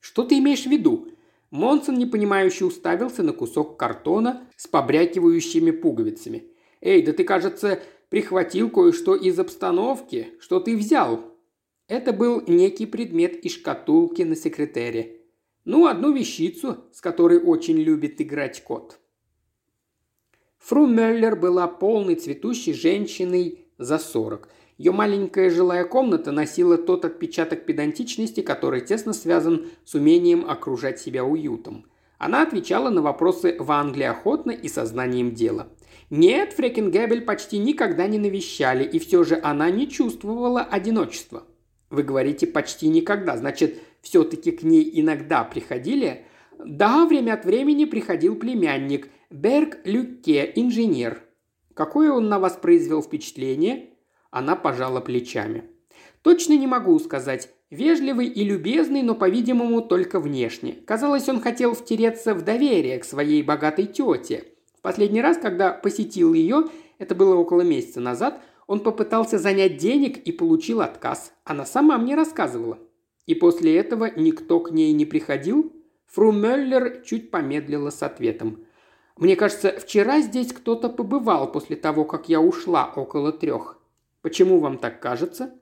«Что 0.00 0.24
ты 0.24 0.38
имеешь 0.38 0.64
в 0.64 0.70
виду?» 0.70 1.08
Монсон, 1.50 1.98
непонимающе, 1.98 2.64
уставился 2.64 3.22
на 3.22 3.32
кусок 3.32 3.76
картона 3.76 4.46
с 4.56 4.66
побрякивающими 4.66 5.70
пуговицами. 5.70 6.44
«Эй, 6.80 7.02
да 7.02 7.12
ты, 7.12 7.24
кажется, 7.24 7.80
прихватил 8.08 8.70
кое-что 8.70 9.14
из 9.14 9.38
обстановки. 9.38 10.28
Что 10.40 10.60
ты 10.60 10.76
взял?» 10.76 11.24
Это 11.90 12.12
был 12.12 12.44
некий 12.46 12.86
предмет 12.86 13.44
из 13.44 13.54
шкатулки 13.54 14.22
на 14.22 14.36
секретаре. 14.36 15.22
Ну, 15.64 15.86
одну 15.86 16.12
вещицу, 16.12 16.84
с 16.92 17.00
которой 17.00 17.40
очень 17.40 17.78
любит 17.78 18.20
играть 18.20 18.62
кот. 18.62 18.99
Фру 20.60 20.86
Меллер 20.86 21.36
была 21.36 21.66
полной 21.66 22.14
цветущей 22.14 22.74
женщиной 22.74 23.64
за 23.78 23.98
сорок. 23.98 24.48
Ее 24.78 24.92
маленькая 24.92 25.50
жилая 25.50 25.84
комната 25.84 26.32
носила 26.32 26.78
тот 26.78 27.04
отпечаток 27.04 27.66
педантичности, 27.66 28.40
который 28.40 28.80
тесно 28.80 29.12
связан 29.12 29.68
с 29.84 29.94
умением 29.94 30.48
окружать 30.48 31.00
себя 31.00 31.24
уютом. 31.24 31.86
Она 32.18 32.42
отвечала 32.42 32.90
на 32.90 33.00
вопросы 33.02 33.56
в 33.58 33.72
Англии 33.72 34.04
охотно 34.04 34.50
и 34.50 34.68
сознанием 34.68 35.34
дела. 35.34 35.68
Нет, 36.10 36.52
Фрекенгебель 36.52 37.22
почти 37.22 37.58
никогда 37.58 38.06
не 38.06 38.18
навещали, 38.18 38.84
и 38.84 38.98
все 38.98 39.24
же 39.24 39.40
она 39.42 39.70
не 39.70 39.88
чувствовала 39.88 40.60
одиночества. 40.60 41.44
Вы 41.88 42.02
говорите 42.02 42.46
«почти 42.46 42.88
никогда», 42.88 43.36
значит, 43.36 43.78
все-таки 44.02 44.50
к 44.50 44.62
ней 44.62 44.90
иногда 45.00 45.44
приходили? 45.44 46.24
Да, 46.64 47.06
время 47.06 47.34
от 47.34 47.44
времени 47.44 47.84
приходил 47.84 48.36
племянник. 48.36 49.08
Берг 49.30 49.78
Люке, 49.84 50.50
инженер. 50.56 51.22
Какое 51.74 52.10
он 52.10 52.28
на 52.28 52.40
вас 52.40 52.58
произвел 52.60 53.00
впечатление? 53.00 53.90
Она 54.32 54.56
пожала 54.56 55.00
плечами. 55.00 55.62
Точно 56.22 56.54
не 56.54 56.66
могу 56.66 56.98
сказать. 56.98 57.48
Вежливый 57.70 58.26
и 58.26 58.42
любезный, 58.42 59.02
но, 59.02 59.14
по-видимому, 59.14 59.82
только 59.82 60.18
внешне. 60.18 60.72
Казалось, 60.84 61.28
он 61.28 61.40
хотел 61.40 61.74
втереться 61.74 62.34
в 62.34 62.42
доверие 62.42 62.98
к 62.98 63.04
своей 63.04 63.44
богатой 63.44 63.86
тете. 63.86 64.46
В 64.76 64.80
последний 64.80 65.22
раз, 65.22 65.36
когда 65.36 65.70
посетил 65.74 66.34
ее, 66.34 66.64
это 66.98 67.14
было 67.14 67.36
около 67.36 67.60
месяца 67.60 68.00
назад, 68.00 68.42
он 68.66 68.80
попытался 68.80 69.38
занять 69.38 69.76
денег 69.76 70.18
и 70.18 70.32
получил 70.32 70.80
отказ. 70.80 71.32
Она 71.44 71.64
сама 71.64 71.98
мне 71.98 72.16
рассказывала. 72.16 72.80
И 73.26 73.36
после 73.36 73.76
этого 73.76 74.10
никто 74.16 74.58
к 74.58 74.72
ней 74.72 74.92
не 74.92 75.04
приходил? 75.04 75.72
Фру 76.06 76.32
Меллер 76.32 77.02
чуть 77.04 77.30
помедлила 77.30 77.90
с 77.90 78.02
ответом. 78.02 78.64
«Мне 79.20 79.36
кажется, 79.36 79.76
вчера 79.78 80.20
здесь 80.22 80.52
кто-то 80.52 80.88
побывал 80.88 81.52
после 81.52 81.76
того, 81.76 82.04
как 82.04 82.28
я 82.28 82.40
ушла 82.40 82.92
около 82.96 83.32
трех. 83.32 83.78
Почему 84.22 84.58
вам 84.58 84.78
так 84.78 85.00
кажется?» 85.00 85.52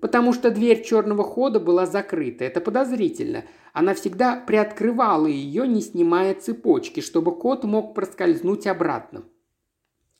«Потому 0.00 0.32
что 0.34 0.50
дверь 0.50 0.82
черного 0.82 1.22
хода 1.22 1.60
была 1.60 1.86
закрыта. 1.86 2.44
Это 2.44 2.60
подозрительно. 2.60 3.44
Она 3.72 3.94
всегда 3.94 4.36
приоткрывала 4.36 5.26
ее, 5.26 5.66
не 5.66 5.80
снимая 5.80 6.34
цепочки, 6.34 7.00
чтобы 7.00 7.34
кот 7.38 7.64
мог 7.64 7.94
проскользнуть 7.94 8.66
обратно. 8.66 9.22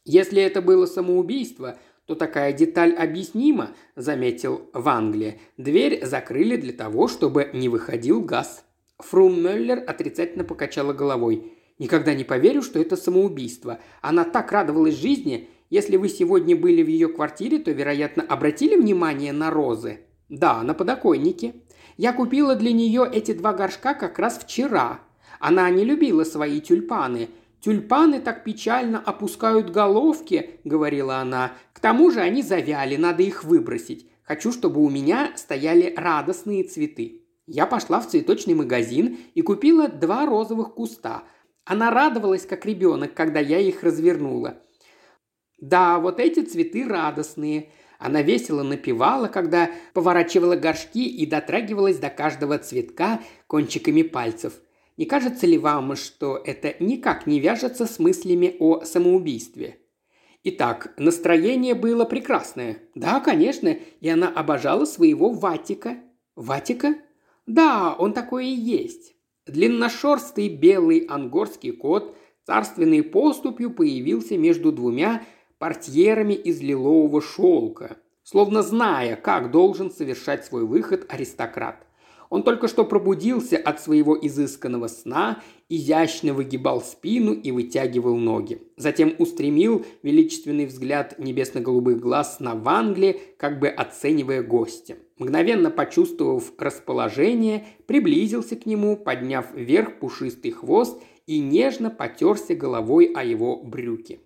Если 0.04 0.40
это 0.40 0.62
было 0.62 0.86
самоубийство, 0.86 1.76
то 2.06 2.14
такая 2.14 2.52
деталь 2.52 2.94
объяснима»,– 2.94 3.70
заметил 3.96 4.70
в 4.72 4.88
Англии. 4.88 5.40
«Дверь 5.56 6.04
закрыли 6.04 6.56
для 6.56 6.72
того, 6.72 7.08
чтобы 7.08 7.50
не 7.52 7.68
выходил 7.68 8.20
газ». 8.20 8.64
Фру 8.98 9.28
Меллер 9.28 9.82
отрицательно 9.84 10.44
покачала 10.44 10.92
головой. 10.92 11.53
«Никогда 11.78 12.14
не 12.14 12.24
поверю, 12.24 12.62
что 12.62 12.78
это 12.78 12.96
самоубийство. 12.96 13.80
Она 14.00 14.24
так 14.24 14.52
радовалась 14.52 14.94
жизни. 14.94 15.48
Если 15.70 15.96
вы 15.96 16.08
сегодня 16.08 16.56
были 16.56 16.82
в 16.82 16.88
ее 16.88 17.08
квартире, 17.08 17.58
то, 17.58 17.70
вероятно, 17.70 18.22
обратили 18.22 18.76
внимание 18.76 19.32
на 19.32 19.50
розы?» 19.50 20.00
«Да, 20.28 20.62
на 20.62 20.74
подоконнике. 20.74 21.54
Я 21.96 22.12
купила 22.12 22.54
для 22.54 22.72
нее 22.72 23.08
эти 23.12 23.32
два 23.32 23.52
горшка 23.52 23.94
как 23.94 24.18
раз 24.18 24.38
вчера. 24.38 25.00
Она 25.38 25.68
не 25.70 25.84
любила 25.84 26.24
свои 26.24 26.60
тюльпаны. 26.60 27.28
«Тюльпаны 27.60 28.20
так 28.20 28.44
печально 28.44 28.98
опускают 28.98 29.70
головки»,— 29.70 30.50
говорила 30.64 31.16
она. 31.16 31.52
«К 31.72 31.80
тому 31.80 32.10
же 32.10 32.20
они 32.20 32.42
завяли, 32.42 32.96
надо 32.96 33.22
их 33.22 33.42
выбросить. 33.42 34.06
Хочу, 34.22 34.52
чтобы 34.52 34.82
у 34.82 34.90
меня 34.90 35.32
стояли 35.36 35.94
радостные 35.96 36.64
цветы». 36.64 37.22
Я 37.46 37.64
пошла 37.66 38.00
в 38.00 38.08
цветочный 38.08 38.54
магазин 38.54 39.16
и 39.34 39.40
купила 39.40 39.88
два 39.88 40.26
розовых 40.26 40.74
куста. 40.74 41.24
Она 41.64 41.90
радовалась, 41.90 42.46
как 42.46 42.66
ребенок, 42.66 43.14
когда 43.14 43.40
я 43.40 43.58
их 43.58 43.82
развернула. 43.82 44.60
Да, 45.58 45.98
вот 45.98 46.20
эти 46.20 46.40
цветы 46.40 46.86
радостные. 46.86 47.70
Она 47.98 48.20
весело 48.20 48.62
напевала, 48.62 49.28
когда 49.28 49.70
поворачивала 49.94 50.56
горшки 50.56 51.08
и 51.08 51.24
дотрагивалась 51.24 51.98
до 51.98 52.10
каждого 52.10 52.58
цветка 52.58 53.20
кончиками 53.46 54.02
пальцев. 54.02 54.54
Не 54.96 55.06
кажется 55.06 55.46
ли 55.46 55.56
вам, 55.56 55.96
что 55.96 56.40
это 56.44 56.74
никак 56.80 57.26
не 57.26 57.40
вяжется 57.40 57.86
с 57.86 57.98
мыслями 57.98 58.56
о 58.58 58.84
самоубийстве? 58.84 59.78
Итак, 60.42 60.92
настроение 60.98 61.74
было 61.74 62.04
прекрасное. 62.04 62.78
Да, 62.94 63.20
конечно, 63.20 63.68
и 64.00 64.08
она 64.08 64.28
обожала 64.28 64.84
своего 64.84 65.30
Ватика. 65.30 65.96
Ватика? 66.36 66.96
Да, 67.46 67.94
он 67.98 68.12
такой 68.12 68.48
и 68.48 68.54
есть. 68.54 69.13
Длинношерстый 69.46 70.48
белый 70.48 71.00
ангорский 71.00 71.72
кот 71.72 72.16
царственной 72.46 73.02
поступью 73.02 73.70
появился 73.70 74.38
между 74.38 74.72
двумя 74.72 75.22
портьерами 75.58 76.32
из 76.32 76.62
лилового 76.62 77.20
шелка, 77.20 77.98
словно 78.22 78.62
зная, 78.62 79.16
как 79.16 79.50
должен 79.50 79.90
совершать 79.90 80.46
свой 80.46 80.64
выход 80.64 81.04
аристократ. 81.08 81.86
Он 82.34 82.42
только 82.42 82.66
что 82.66 82.84
пробудился 82.84 83.56
от 83.56 83.80
своего 83.80 84.18
изысканного 84.20 84.88
сна, 84.88 85.40
изящно 85.68 86.34
выгибал 86.34 86.82
спину 86.82 87.32
и 87.32 87.52
вытягивал 87.52 88.16
ноги. 88.16 88.60
Затем 88.76 89.14
устремил 89.18 89.86
величественный 90.02 90.66
взгляд 90.66 91.16
небесно-голубых 91.20 92.00
глаз 92.00 92.40
на 92.40 92.56
Вангли, 92.56 93.20
как 93.38 93.60
бы 93.60 93.68
оценивая 93.68 94.42
гостя. 94.42 94.96
Мгновенно 95.16 95.70
почувствовав 95.70 96.52
расположение, 96.58 97.66
приблизился 97.86 98.56
к 98.56 98.66
нему, 98.66 98.96
подняв 98.96 99.54
вверх 99.54 100.00
пушистый 100.00 100.50
хвост 100.50 101.00
и 101.28 101.38
нежно 101.38 101.88
потерся 101.88 102.56
головой 102.56 103.12
о 103.14 103.22
его 103.22 103.62
брюки. 103.62 104.18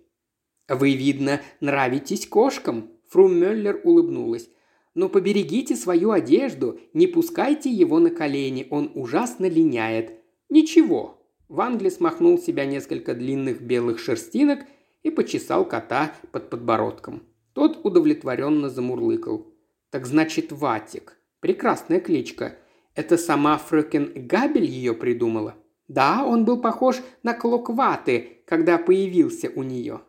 «Вы, 0.67 0.95
видно, 0.95 1.41
нравитесь 1.61 2.25
кошкам?» 2.25 2.89
Фру 3.09 3.27
Мюллер 3.27 3.79
улыбнулась. 3.83 4.49
Но 4.95 5.07
поберегите 5.09 5.75
свою 5.75 6.11
одежду, 6.11 6.79
не 6.93 7.07
пускайте 7.07 7.69
его 7.69 7.99
на 7.99 8.09
колени, 8.09 8.67
он 8.69 8.91
ужасно 8.95 9.45
линяет. 9.47 10.13
Ничего. 10.49 11.21
Вангли 11.47 11.89
смахнул 11.89 12.37
с 12.37 12.45
себя 12.45 12.65
несколько 12.65 13.13
длинных 13.13 13.61
белых 13.61 13.99
шерстинок 13.99 14.59
и 15.03 15.09
почесал 15.09 15.65
кота 15.65 16.13
под 16.31 16.49
подбородком. 16.49 17.23
Тот 17.53 17.79
удовлетворенно 17.83 18.69
замурлыкал. 18.69 19.47
Так 19.89 20.05
значит, 20.05 20.51
Ватик. 20.51 21.17
Прекрасная 21.39 21.99
кличка. 21.99 22.57
Это 22.95 23.17
сама 23.17 23.59
Фрöken 23.69 24.27
Габель 24.27 24.65
ее 24.65 24.93
придумала? 24.93 25.55
Да, 25.87 26.23
он 26.25 26.45
был 26.45 26.61
похож 26.61 26.97
на 27.23 27.33
клок 27.33 27.69
ваты, 27.69 28.43
когда 28.45 28.77
появился 28.77 29.51
у 29.55 29.63
нее. 29.63 30.01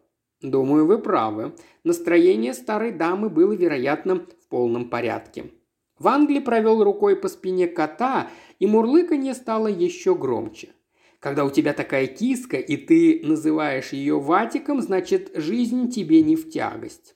Думаю, 0.43 0.87
вы 0.87 0.99
правы. 0.99 1.55
Настроение 1.85 2.53
старой 2.53 2.93
дамы 2.93 3.31
было, 3.31 3.53
вероятно, 3.53 4.27
полном 4.51 4.91
порядке. 4.91 5.47
Вангли 5.99 6.39
провел 6.39 6.83
рукой 6.83 7.17
по 7.17 7.29
спине 7.29 7.67
кота, 7.67 8.29
и 8.59 8.67
мурлыканье 8.67 9.35
стало 9.35 9.69
еще 9.69 10.15
громче. 10.15 10.71
Когда 11.21 11.45
у 11.45 11.51
тебя 11.51 11.75
такая 11.75 12.07
киска, 12.07 12.57
и 12.57 12.77
ты 12.77 13.21
называешь 13.23 13.93
ее 13.93 14.19
Ватиком, 14.19 14.81
значит, 14.81 15.31
жизнь 15.35 15.91
тебе 15.91 16.23
не 16.23 16.37
в 16.37 16.51
тягость. 16.51 17.15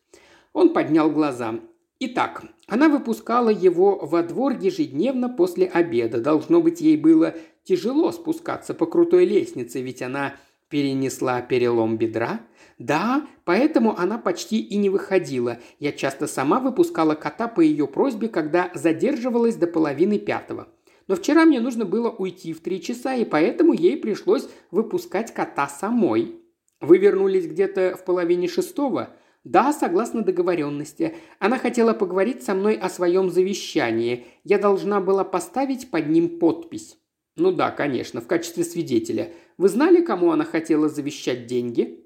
Он 0.53 0.75
поднял 0.75 1.11
глаза. 1.11 1.61
Итак, 2.01 2.44
она 2.66 2.90
выпускала 2.90 3.49
его 3.49 3.99
во 4.03 4.23
двор 4.23 4.59
ежедневно 4.59 5.31
после 5.31 5.66
обеда. 5.66 6.20
Должно 6.20 6.61
быть, 6.61 6.83
ей 6.83 6.99
было 6.99 7.35
тяжело 7.62 8.12
спускаться 8.12 8.75
по 8.75 8.85
крутой 8.85 9.25
лестнице, 9.25 9.81
ведь 9.81 10.03
она 10.03 10.35
перенесла 10.68 11.40
перелом 11.40 11.97
бедра– 11.97 12.40
да, 12.78 13.26
поэтому 13.44 13.98
она 13.98 14.18
почти 14.18 14.60
и 14.60 14.76
не 14.76 14.90
выходила. 14.90 15.58
Я 15.78 15.92
часто 15.92 16.26
сама 16.26 16.58
выпускала 16.58 17.14
кота 17.14 17.48
по 17.48 17.60
ее 17.60 17.87
просьбе, 17.87 18.28
когда 18.28 18.70
задерживалась 18.74 19.56
до 19.56 19.66
половины 19.66 20.18
пятого. 20.18 20.68
Но 21.06 21.16
вчера 21.16 21.44
мне 21.44 21.60
нужно 21.60 21.84
было 21.84 22.10
уйти 22.10 22.52
в 22.52 22.60
три 22.60 22.80
часа, 22.82 23.14
и 23.14 23.24
поэтому 23.24 23.72
ей 23.72 23.96
пришлось 23.96 24.48
выпускать 24.70 25.32
кота 25.32 25.68
самой. 25.68 26.40
Вы 26.80 26.98
вернулись 26.98 27.46
где-то 27.46 27.96
в 27.96 28.04
половине 28.04 28.48
шестого? 28.48 29.10
Да, 29.44 29.72
согласно 29.72 30.22
договоренности. 30.22 31.14
Она 31.38 31.58
хотела 31.58 31.92
поговорить 31.92 32.42
со 32.42 32.54
мной 32.54 32.76
о 32.76 32.88
своем 32.88 33.30
завещании. 33.30 34.26
Я 34.42 34.58
должна 34.58 35.00
была 35.00 35.22
поставить 35.22 35.90
под 35.90 36.08
ним 36.08 36.38
подпись. 36.38 36.96
Ну 37.37 37.52
да, 37.52 37.70
конечно, 37.70 38.20
в 38.20 38.26
качестве 38.26 38.64
свидетеля. 38.64 39.32
Вы 39.58 39.68
знали, 39.68 40.02
кому 40.02 40.30
она 40.30 40.44
хотела 40.44 40.88
завещать 40.88 41.46
деньги? 41.46 42.04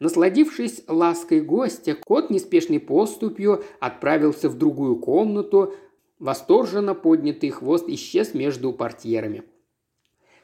Насладившись 0.00 0.82
лаской 0.86 1.40
гостя, 1.40 1.94
кот 1.94 2.30
неспешной 2.30 2.78
поступью 2.78 3.64
отправился 3.80 4.48
в 4.48 4.56
другую 4.56 4.96
комнату, 4.96 5.74
восторженно 6.20 6.94
поднятый 6.94 7.50
хвост 7.50 7.88
исчез 7.88 8.32
между 8.32 8.72
портьерами. 8.72 9.42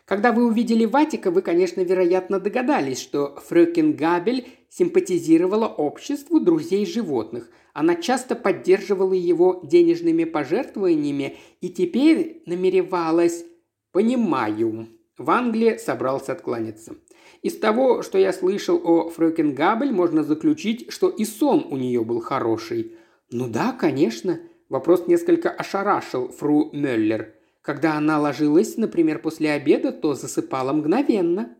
Когда 0.04 0.32
вы 0.32 0.44
увидели 0.44 0.84
Ватика, 0.84 1.30
вы, 1.30 1.40
конечно, 1.40 1.80
вероятно 1.80 2.38
догадались, 2.38 3.00
что 3.00 3.36
Фрёкин 3.46 3.94
Габель 3.94 4.46
симпатизировала 4.68 5.66
обществу 5.66 6.40
друзей 6.40 6.84
животных. 6.84 7.48
Она 7.72 7.94
часто 7.94 8.34
поддерживала 8.34 9.14
его 9.14 9.60
денежными 9.62 10.24
пожертвованиями 10.24 11.36
и 11.60 11.70
теперь 11.70 12.42
намеревалась 12.44 13.44
«Понимаю». 13.92 14.88
В 15.16 15.30
Англии 15.30 15.76
собрался 15.76 16.32
откланяться. 16.32 16.96
Из 17.42 17.56
того, 17.58 18.02
что 18.02 18.18
я 18.18 18.32
слышал 18.32 18.80
о 18.82 19.10
Фрёкен 19.10 19.54
Габель, 19.54 19.92
можно 19.92 20.24
заключить, 20.24 20.90
что 20.90 21.08
и 21.08 21.24
сон 21.24 21.66
у 21.70 21.76
нее 21.76 22.04
был 22.04 22.20
хороший. 22.20 22.96
Ну 23.30 23.48
да, 23.48 23.72
конечно. 23.72 24.40
Вопрос 24.68 25.06
несколько 25.06 25.50
ошарашил 25.50 26.28
фру 26.28 26.70
Мюллер. 26.72 27.34
Когда 27.62 27.94
она 27.94 28.18
ложилась, 28.18 28.76
например, 28.76 29.20
после 29.20 29.52
обеда, 29.52 29.92
то 29.92 30.14
засыпала 30.14 30.72
мгновенно. 30.72 31.56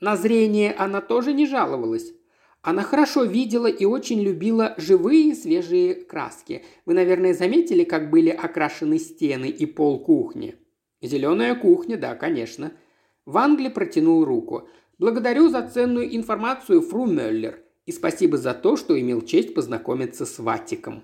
На 0.00 0.16
зрение 0.16 0.72
она 0.72 1.00
тоже 1.00 1.32
не 1.32 1.46
жаловалась. 1.46 2.12
Она 2.62 2.82
хорошо 2.82 3.24
видела 3.24 3.66
и 3.66 3.84
очень 3.84 4.22
любила 4.22 4.74
живые 4.78 5.34
свежие 5.34 5.94
краски. 5.94 6.62
Вы, 6.86 6.94
наверное, 6.94 7.34
заметили, 7.34 7.84
как 7.84 8.08
были 8.08 8.30
окрашены 8.30 8.98
стены 8.98 9.50
и 9.50 9.66
пол 9.66 10.02
кухни? 10.02 10.56
Зеленая 11.02 11.54
кухня, 11.54 11.98
да, 11.98 12.14
конечно. 12.14 12.72
В 13.26 13.38
Англии 13.38 13.68
протянул 13.68 14.24
руку. 14.24 14.68
«Благодарю 14.98 15.48
за 15.48 15.62
ценную 15.66 16.14
информацию, 16.14 16.82
фру 16.82 17.06
Меллер, 17.06 17.60
и 17.86 17.92
спасибо 17.92 18.36
за 18.36 18.54
то, 18.54 18.76
что 18.76 18.98
имел 19.00 19.22
честь 19.22 19.54
познакомиться 19.54 20.26
с 20.26 20.38
Ватиком». 20.38 21.02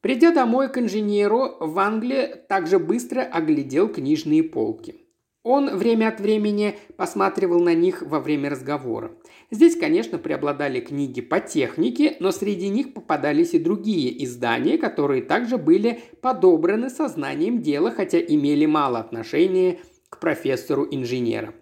Придя 0.00 0.32
домой 0.32 0.70
к 0.70 0.78
инженеру, 0.78 1.56
в 1.58 1.78
Англии 1.78 2.34
также 2.48 2.78
быстро 2.78 3.22
оглядел 3.22 3.88
книжные 3.88 4.44
полки. 4.44 4.94
Он 5.42 5.76
время 5.76 6.08
от 6.08 6.20
времени 6.20 6.78
посматривал 6.96 7.60
на 7.60 7.74
них 7.74 8.02
во 8.02 8.20
время 8.20 8.50
разговора. 8.50 9.12
Здесь, 9.50 9.76
конечно, 9.76 10.18
преобладали 10.18 10.80
книги 10.80 11.20
по 11.20 11.40
технике, 11.40 12.16
но 12.20 12.32
среди 12.32 12.68
них 12.68 12.92
попадались 12.92 13.54
и 13.54 13.58
другие 13.58 14.24
издания, 14.24 14.78
которые 14.78 15.22
также 15.22 15.56
были 15.56 16.00
подобраны 16.20 16.90
сознанием 16.90 17.62
дела, 17.62 17.90
хотя 17.90 18.18
имели 18.20 18.66
мало 18.66 18.98
отношения 18.98 19.78
к 20.08 20.20
профессору-инженера. 20.20 21.54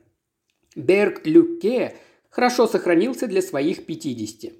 Берг 0.74 1.26
Люке 1.26 1.94
хорошо 2.30 2.66
сохранился 2.66 3.26
для 3.26 3.42
своих 3.42 3.86
50. 3.86 4.52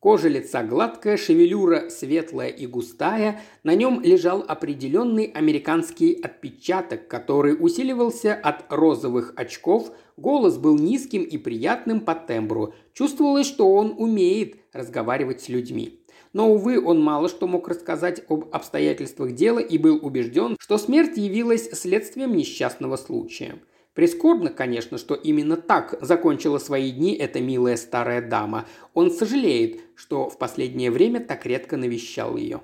Кожа 0.00 0.28
лица 0.28 0.64
гладкая, 0.64 1.18
шевелюра 1.18 1.90
светлая 1.90 2.48
и 2.48 2.66
густая, 2.66 3.42
на 3.64 3.74
нем 3.74 4.00
лежал 4.00 4.42
определенный 4.48 5.26
американский 5.26 6.14
отпечаток, 6.14 7.06
который 7.06 7.54
усиливался 7.58 8.34
от 8.34 8.64
розовых 8.72 9.34
очков, 9.36 9.92
голос 10.16 10.56
был 10.56 10.78
низким 10.78 11.22
и 11.22 11.36
приятным 11.36 12.00
по 12.00 12.14
тембру, 12.14 12.72
чувствовалось, 12.94 13.46
что 13.46 13.74
он 13.74 13.94
умеет 13.98 14.56
разговаривать 14.72 15.42
с 15.42 15.50
людьми. 15.50 15.99
Но, 16.32 16.52
увы, 16.52 16.82
он 16.82 17.02
мало 17.02 17.28
что 17.28 17.46
мог 17.46 17.68
рассказать 17.68 18.22
об 18.28 18.48
обстоятельствах 18.52 19.32
дела 19.32 19.58
и 19.58 19.78
был 19.78 19.98
убежден, 20.00 20.56
что 20.60 20.78
смерть 20.78 21.16
явилась 21.16 21.70
следствием 21.70 22.36
несчастного 22.36 22.96
случая. 22.96 23.58
Прискорбно, 23.94 24.50
конечно, 24.50 24.98
что 24.98 25.14
именно 25.14 25.56
так 25.56 25.98
закончила 26.00 26.58
свои 26.58 26.92
дни 26.92 27.14
эта 27.14 27.40
милая 27.40 27.76
старая 27.76 28.22
дама. 28.22 28.66
Он 28.94 29.10
сожалеет, 29.10 29.80
что 29.96 30.30
в 30.30 30.38
последнее 30.38 30.92
время 30.92 31.20
так 31.20 31.44
редко 31.44 31.76
навещал 31.76 32.36
ее. 32.36 32.60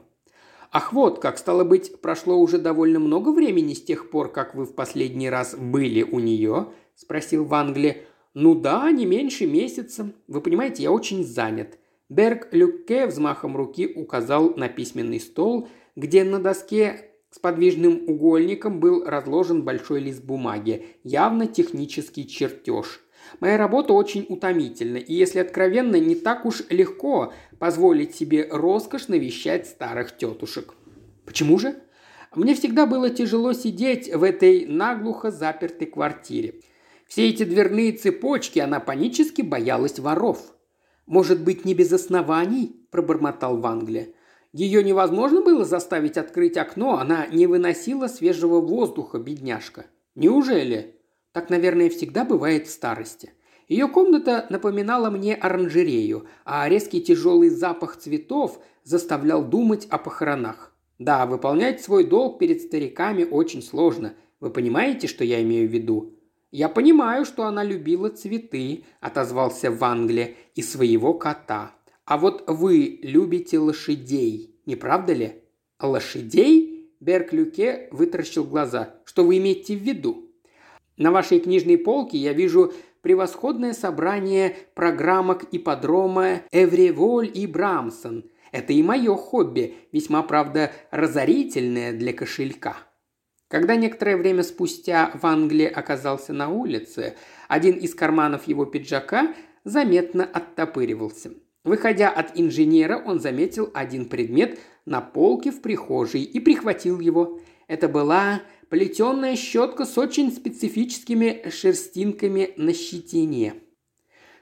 «Ах 0.70 0.92
вот, 0.92 1.20
как 1.20 1.38
стало 1.38 1.64
быть, 1.64 2.00
прошло 2.00 2.36
уже 2.36 2.58
довольно 2.58 3.00
много 3.00 3.30
времени 3.30 3.74
с 3.74 3.82
тех 3.82 4.10
пор, 4.10 4.30
как 4.30 4.54
вы 4.54 4.64
в 4.64 4.74
последний 4.74 5.28
раз 5.28 5.56
были 5.56 6.02
у 6.02 6.20
нее?»– 6.20 6.68
спросил 6.94 7.44
Вангли. 7.44 8.06
«Ну 8.34 8.54
да, 8.54 8.90
не 8.90 9.06
меньше 9.06 9.46
месяца. 9.46 10.12
Вы 10.28 10.40
понимаете, 10.40 10.84
я 10.84 10.92
очень 10.92 11.24
занят». 11.24 11.78
Берг 12.08 12.48
Люкке 12.52 13.06
взмахом 13.06 13.56
руки 13.56 13.92
указал 13.94 14.54
на 14.56 14.68
письменный 14.68 15.18
стол, 15.18 15.68
где 15.96 16.22
на 16.22 16.38
доске 16.38 17.10
с 17.30 17.38
подвижным 17.40 18.04
угольником 18.06 18.78
был 18.78 19.04
разложен 19.04 19.64
большой 19.64 20.00
лист 20.00 20.24
бумаги, 20.24 20.86
явно 21.02 21.46
технический 21.48 22.26
чертеж. 22.26 23.00
Моя 23.40 23.58
работа 23.58 23.92
очень 23.92 24.24
утомительна, 24.28 24.98
и, 24.98 25.12
если 25.12 25.40
откровенно, 25.40 25.96
не 25.96 26.14
так 26.14 26.46
уж 26.46 26.62
легко 26.70 27.32
позволить 27.58 28.14
себе 28.14 28.48
роскошь 28.50 29.08
навещать 29.08 29.66
старых 29.66 30.16
тетушек. 30.16 30.74
Почему 31.24 31.58
же? 31.58 31.74
Мне 32.36 32.54
всегда 32.54 32.86
было 32.86 33.10
тяжело 33.10 33.52
сидеть 33.52 34.14
в 34.14 34.22
этой 34.22 34.64
наглухо 34.66 35.32
запертой 35.32 35.88
квартире. 35.88 36.60
Все 37.08 37.28
эти 37.28 37.44
дверные 37.44 37.92
цепочки 37.92 38.60
она 38.60 38.78
панически 38.78 39.42
боялась 39.42 39.98
воров. 39.98 40.55
«Может 41.06 41.42
быть, 41.42 41.64
не 41.64 41.74
без 41.74 41.92
оснований?»– 41.92 42.76
пробормотал 42.90 43.58
Вангли. 43.58 44.14
Ее 44.52 44.82
невозможно 44.82 45.42
было 45.42 45.64
заставить 45.64 46.16
открыть 46.16 46.56
окно, 46.56 46.98
она 46.98 47.26
не 47.26 47.46
выносила 47.46 48.08
свежего 48.08 48.60
воздуха, 48.60 49.18
бедняжка. 49.18 49.86
Неужели? 50.14 50.96
Так, 51.32 51.50
наверное, 51.50 51.90
всегда 51.90 52.24
бывает 52.24 52.66
в 52.66 52.70
старости. 52.70 53.32
Ее 53.68 53.86
комната 53.86 54.46
напоминала 54.48 55.10
мне 55.10 55.34
оранжерею, 55.34 56.26
а 56.44 56.68
резкий 56.68 57.02
тяжелый 57.02 57.50
запах 57.50 57.96
цветов 57.96 58.58
заставлял 58.82 59.44
думать 59.44 59.86
о 59.90 59.98
похоронах. 59.98 60.72
Да, 60.98 61.26
выполнять 61.26 61.82
свой 61.82 62.04
долг 62.04 62.38
перед 62.38 62.62
стариками 62.62 63.24
очень 63.24 63.62
сложно. 63.62 64.14
Вы 64.40 64.50
понимаете, 64.50 65.06
что 65.06 65.24
я 65.24 65.42
имею 65.42 65.68
в 65.68 65.72
виду? 65.72 66.15
«Я 66.50 66.68
понимаю, 66.68 67.24
что 67.24 67.44
она 67.44 67.64
любила 67.64 68.08
цветы»,– 68.08 68.84
отозвался 69.00 69.70
в 69.70 69.82
Англии,– 69.84 70.36
«и 70.54 70.62
своего 70.62 71.14
кота. 71.14 71.76
А 72.06 72.18
вот 72.18 72.44
вы 72.46 73.00
любите 73.02 73.58
лошадей, 73.58 74.56
не 74.64 74.76
правда 74.76 75.12
ли? 75.12 75.42
Лошадей? 75.80 76.92
Берк 77.00 77.32
Люке 77.32 77.88
вытаращил 77.90 78.44
глаза. 78.44 78.94
Что 79.04 79.24
вы 79.24 79.38
имеете 79.38 79.76
в 79.76 79.80
виду? 79.80 80.30
На 80.96 81.10
вашей 81.10 81.40
книжной 81.40 81.76
полке 81.76 82.16
я 82.16 82.32
вижу 82.32 82.72
превосходное 83.02 83.74
собрание 83.74 84.56
программок 84.74 85.44
ипподрома 85.52 86.42
Эвреволь 86.52 87.30
и 87.32 87.46
Брамсон. 87.46 88.24
Это 88.52 88.72
и 88.72 88.82
мое 88.82 89.14
хобби, 89.14 89.74
весьма, 89.92 90.22
правда, 90.22 90.72
разорительное 90.90 91.92
для 91.92 92.12
кошелька. 92.12 92.76
Когда 93.48 93.76
некоторое 93.76 94.16
время 94.16 94.42
спустя 94.42 95.12
в 95.14 95.24
Англии 95.26 95.66
оказался 95.66 96.32
на 96.32 96.48
улице, 96.48 97.14
один 97.48 97.76
из 97.76 97.94
карманов 97.94 98.48
его 98.48 98.64
пиджака 98.64 99.34
заметно 99.64 100.24
оттопыривался– 100.24 101.32
Выходя 101.66 102.10
от 102.10 102.38
инженера, 102.38 103.02
он 103.04 103.18
заметил 103.18 103.72
один 103.74 104.08
предмет 104.08 104.60
на 104.84 105.00
полке 105.00 105.50
в 105.50 105.60
прихожей 105.60 106.22
и 106.22 106.38
прихватил 106.38 107.00
его. 107.00 107.40
Это 107.66 107.88
была 107.88 108.42
плетеная 108.68 109.34
щетка 109.34 109.84
с 109.84 109.98
очень 109.98 110.30
специфическими 110.30 111.50
шерстинками 111.50 112.54
на 112.56 112.72
щетине. 112.72 113.54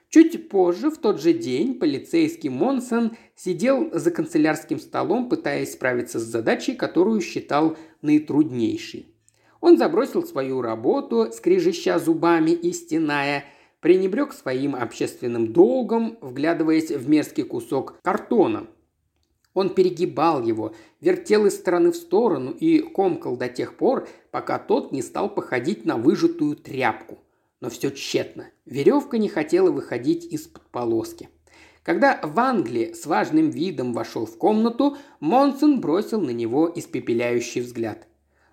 Чуть 0.08 0.48
позже, 0.48 0.90
в 0.90 0.98
тот 0.98 1.20
же 1.20 1.32
день, 1.32 1.74
полицейский 1.74 2.48
Монсон 2.48 3.16
сидел 3.34 3.90
за 3.92 4.10
канцелярским 4.10 4.78
столом, 4.78 5.28
пытаясь 5.28 5.72
справиться 5.72 6.20
с 6.20 6.22
задачей, 6.22 6.74
которую 6.74 7.20
считал 7.20 7.76
наитруднейшей. 8.00 9.14
Он 9.60 9.78
забросил 9.78 10.22
свою 10.24 10.60
работу, 10.60 11.32
скрежеща 11.32 11.98
зубами 11.98 12.50
и 12.50 12.72
стеная, 12.72 13.44
пренебрег 13.80 14.32
своим 14.32 14.76
общественным 14.76 15.52
долгом, 15.52 16.18
вглядываясь 16.20 16.90
в 16.90 17.08
мерзкий 17.08 17.44
кусок 17.44 17.98
картона. 18.02 18.66
Он 19.54 19.70
перегибал 19.70 20.42
его, 20.42 20.74
вертел 21.00 21.46
из 21.46 21.54
стороны 21.54 21.92
в 21.92 21.96
сторону 21.96 22.50
и 22.50 22.80
комкал 22.80 23.36
до 23.36 23.48
тех 23.48 23.76
пор, 23.76 24.08
пока 24.30 24.58
тот 24.58 24.92
не 24.92 25.00
стал 25.00 25.32
походить 25.32 25.86
на 25.86 25.96
выжатую 25.96 26.56
тряпку. 26.56 27.23
Но 27.64 27.70
все 27.70 27.90
тщетно. 27.90 28.50
Веревка 28.66 29.16
не 29.16 29.31
хотела 29.31 29.70
выходить 29.70 30.27
из-под 30.27 30.68
полоски. 30.70 31.31
Когда 31.83 32.20
в 32.22 32.38
Англии 32.38 32.92
с 32.92 33.07
важным 33.07 33.48
видом 33.48 33.94
вошел 33.94 34.27
в 34.27 34.37
комнату, 34.37 34.98
Монсон 35.18 35.81
бросил 35.81 36.20
на 36.20 36.29
него 36.29 36.70
испепеляющий 36.74 37.62
взгляд. 37.62 38.07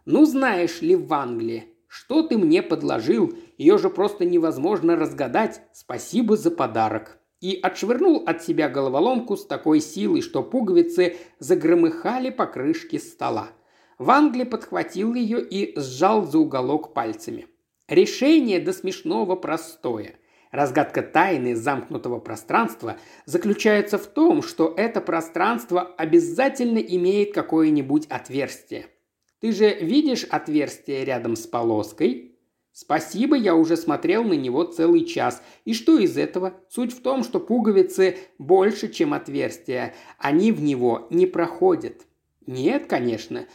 «Ну 0.05 0.23
знаешь 0.23 0.81
ли, 0.81 0.95
в 0.95 1.11
Англии, 1.13 1.65
что 1.87 2.23
ты 2.23 2.37
мне 2.37 2.63
подложил? 2.63 3.33
Ее 3.57 3.77
же 3.77 3.89
просто 3.89 4.23
невозможно 4.23 4.95
разгадать. 4.95 5.61
Спасибо 5.73 6.37
за 6.37 6.49
подарок». 6.49 7.19
И 7.41 7.59
отшвырнул 7.61 8.23
от 8.25 8.41
себя 8.41 8.69
головоломку 8.69 9.35
с 9.35 9.45
такой 9.45 9.81
силой, 9.81 10.21
что 10.21 10.41
пуговицы 10.41 11.17
загромыхали 11.37 12.29
по 12.29 12.45
крышке 12.45 12.97
стола. 12.97 13.49
Вангли 13.97 14.45
подхватил 14.45 15.15
ее 15.15 15.45
и 15.45 15.77
сжал 15.77 16.25
за 16.25 16.39
уголок 16.39 16.93
пальцами. 16.93 17.47
Решение 17.91 18.59
до 18.59 18.73
смешного 18.73 19.35
простое. 19.35 20.15
Разгадка 20.49 21.03
тайны 21.03 21.55
замкнутого 21.55 22.17
пространства 22.19 22.97
заключается 23.25 23.99
в 23.99 24.07
том, 24.07 24.41
что 24.41 24.73
это 24.75 24.99
пространство 25.01 25.93
обязательно 25.97 26.79
имеет 26.79 27.35
какое-нибудь 27.35 28.07
отверстие– 28.07 28.87
ты 29.41 29.51
же 29.53 29.73
видишь 29.73 30.23
отверстие 30.25 31.03
рядом 31.03 31.35
с 31.35 31.47
полоской? 31.47 32.37
Спасибо, 32.73 33.35
я 33.35 33.55
уже 33.55 33.75
смотрел 33.75 34.23
на 34.23 34.33
него 34.33 34.63
целый 34.63 35.03
час. 35.03 35.41
И 35.65 35.73
что 35.73 35.97
из 35.97 36.15
этого? 36.15 36.53
Суть 36.69 36.93
в 36.93 37.01
том, 37.01 37.23
что 37.23 37.39
пуговицы 37.39 38.17
больше, 38.37 38.87
чем 38.87 39.15
отверстия. 39.15 39.95
Они 40.19 40.51
в 40.51 40.61
него 40.61 41.07
не 41.09 41.25
проходят. 41.25 42.05
Нет, 42.45 42.85
конечно. 42.85 43.47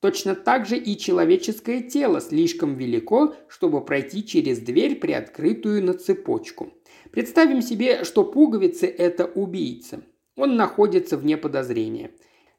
Точно 0.00 0.36
так 0.36 0.66
же 0.66 0.76
и 0.76 0.96
человеческое 0.96 1.82
тело 1.82 2.20
слишком 2.20 2.76
велико, 2.76 3.34
чтобы 3.48 3.84
пройти 3.84 4.24
через 4.24 4.60
дверь, 4.60 4.96
приоткрытую 4.96 5.84
на 5.84 5.94
цепочку. 5.94 6.72
Представим 7.10 7.62
себе, 7.62 8.04
что 8.04 8.24
пуговицы– 8.24 8.86
это 8.98 9.26
убийца. 9.26 10.02
Он 10.36 10.56
находится 10.56 11.16
вне 11.16 11.36
подозрения. 11.36 12.12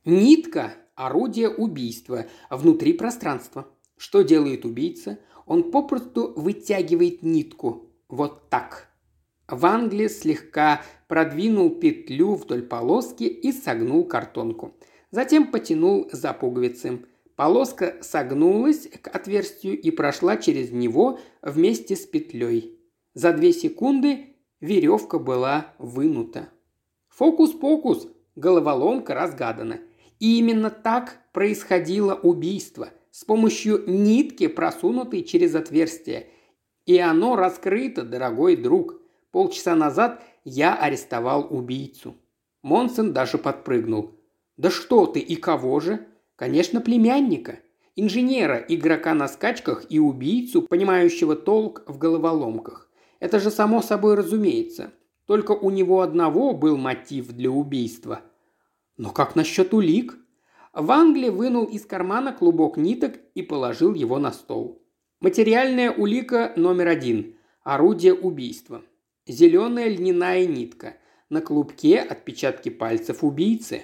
Нитка 0.04 0.74
орудие 0.96 1.50
убийства 1.50 2.26
внутри 2.50 2.94
пространства. 2.94 3.68
Что 3.96 4.22
делает 4.22 4.66
убийца? 4.66 5.20
Он 5.46 5.72
попросту 5.72 6.34
вытягивает 6.36 7.24
нитку. 7.24 7.90
Вот 8.10 8.50
так. 8.50 8.90
В 9.48 9.66
Англии 9.66 10.08
слегка 10.08 10.82
продвинул 11.08 11.70
петлю 11.70 12.36
вдоль 12.36 12.64
полоски 12.64 13.24
и 13.24 13.52
согнул 13.52 14.04
картонку. 14.04 14.76
Затем 15.12 15.52
потянул 15.52 16.10
за 16.12 16.34
пуговицы. 16.34 17.06
Полоска 17.40 17.96
согнулась 18.02 18.90
к 19.02 19.08
отверстию 19.08 19.80
и 19.80 19.92
прошла 19.92 20.36
через 20.36 20.72
него 20.72 21.22
вместе 21.42 21.96
с 21.96 22.06
петлей. 22.06 22.78
За 23.14 23.32
две 23.32 23.54
секунды 23.54 24.36
веревка 24.60 25.20
была 25.20 25.74
вынута. 25.78 26.50
Фокус-покус, 27.08 28.10
головоломка 28.36 29.14
разгадана. 29.14 29.80
И 30.20 30.38
именно 30.38 30.70
так 30.70 31.18
происходило 31.32 32.14
убийство 32.14 32.90
с 33.10 33.24
помощью 33.24 33.86
нитки, 33.88 34.48
просунутой 34.48 35.24
через 35.24 35.56
отверстие. 35.56 36.28
И 36.86 36.98
оно 37.00 37.38
раскрыто, 37.38 38.04
дорогой 38.04 38.58
друг. 38.58 39.00
Полчаса 39.32 39.76
назад 39.76 40.22
я 40.44 40.76
арестовал 40.76 41.48
убийцу. 41.50 42.18
Монсон 42.64 43.14
даже 43.14 43.38
подпрыгнул. 43.38 44.20
«Да 44.58 44.70
что 44.70 45.06
ты 45.06 45.22
и 45.22 45.38
кого 45.38 45.80
же?» 45.80 46.06
«Конечно, 46.40 46.80
племянника. 46.80 47.60
Инженера, 47.98 48.64
игрока 48.70 49.14
на 49.14 49.28
скачках 49.28 49.84
и 49.90 50.00
убийцу, 50.00 50.62
понимающего 50.62 51.36
толк 51.36 51.84
в 51.86 51.98
головоломках. 51.98 52.90
Это 53.20 53.42
же 53.42 53.52
само 53.52 53.82
собой 53.82 54.16
разумеется. 54.16 54.94
Только 55.26 55.52
у 55.52 55.70
него 55.70 56.00
одного 56.00 56.54
был 56.54 56.78
мотив 56.78 57.34
для 57.34 57.52
убийства. 57.52 58.22
Но 58.96 59.12
как 59.12 59.36
насчет 59.36 59.74
улик? 59.74 60.18
Англии 60.72 61.28
вынул 61.28 61.66
из 61.66 61.86
кармана 61.86 62.32
клубок 62.32 62.78
ниток 62.78 63.20
и 63.36 63.42
положил 63.42 63.94
его 63.94 64.18
на 64.18 64.32
стол. 64.32 64.82
Материальная 65.20 65.92
улика 65.92 66.54
номер 66.56 66.88
один. 66.88 67.36
Орудие 67.64 68.14
убийства. 68.14 68.82
Зеленая 69.28 69.90
льняная 69.90 70.48
нитка. 70.48 70.96
На 71.28 71.42
клубке 71.42 72.00
отпечатки 72.00 72.70
пальцев 72.70 73.26
убийцы. 73.26 73.84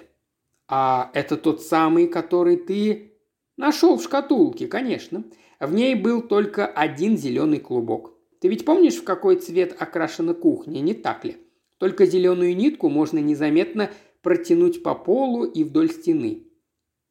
А 0.67 1.11
это 1.13 1.37
тот 1.37 1.61
самый, 1.61 2.07
который 2.07 2.57
ты 2.57 3.13
нашел 3.57 3.97
в 3.97 4.03
шкатулке, 4.03 4.67
конечно. 4.67 5.23
В 5.59 5.73
ней 5.73 5.95
был 5.95 6.21
только 6.21 6.65
один 6.65 7.17
зеленый 7.17 7.59
клубок. 7.59 8.13
Ты 8.41 8.47
ведь 8.47 8.65
помнишь, 8.65 8.97
в 8.97 9.03
какой 9.03 9.37
цвет 9.37 9.75
окрашена 9.79 10.33
кухня, 10.33 10.79
не 10.79 10.93
так 10.93 11.23
ли? 11.25 11.37
Только 11.77 12.05
зеленую 12.05 12.55
нитку 12.55 12.89
можно 12.89 13.19
незаметно 13.19 13.91
протянуть 14.21 14.81
по 14.83 14.95
полу 14.95 15.45
и 15.45 15.63
вдоль 15.63 15.91
стены. 15.91 16.47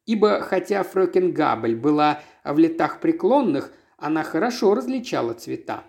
Ибо 0.05 0.41
хотя 0.41 0.83
Фрёкингабль 0.83 1.75
была 1.75 2.21
в 2.43 2.57
летах 2.59 2.99
преклонных, 2.99 3.71
она 3.97 4.23
хорошо 4.23 4.75
различала 4.75 5.33
цвета. 5.33 5.83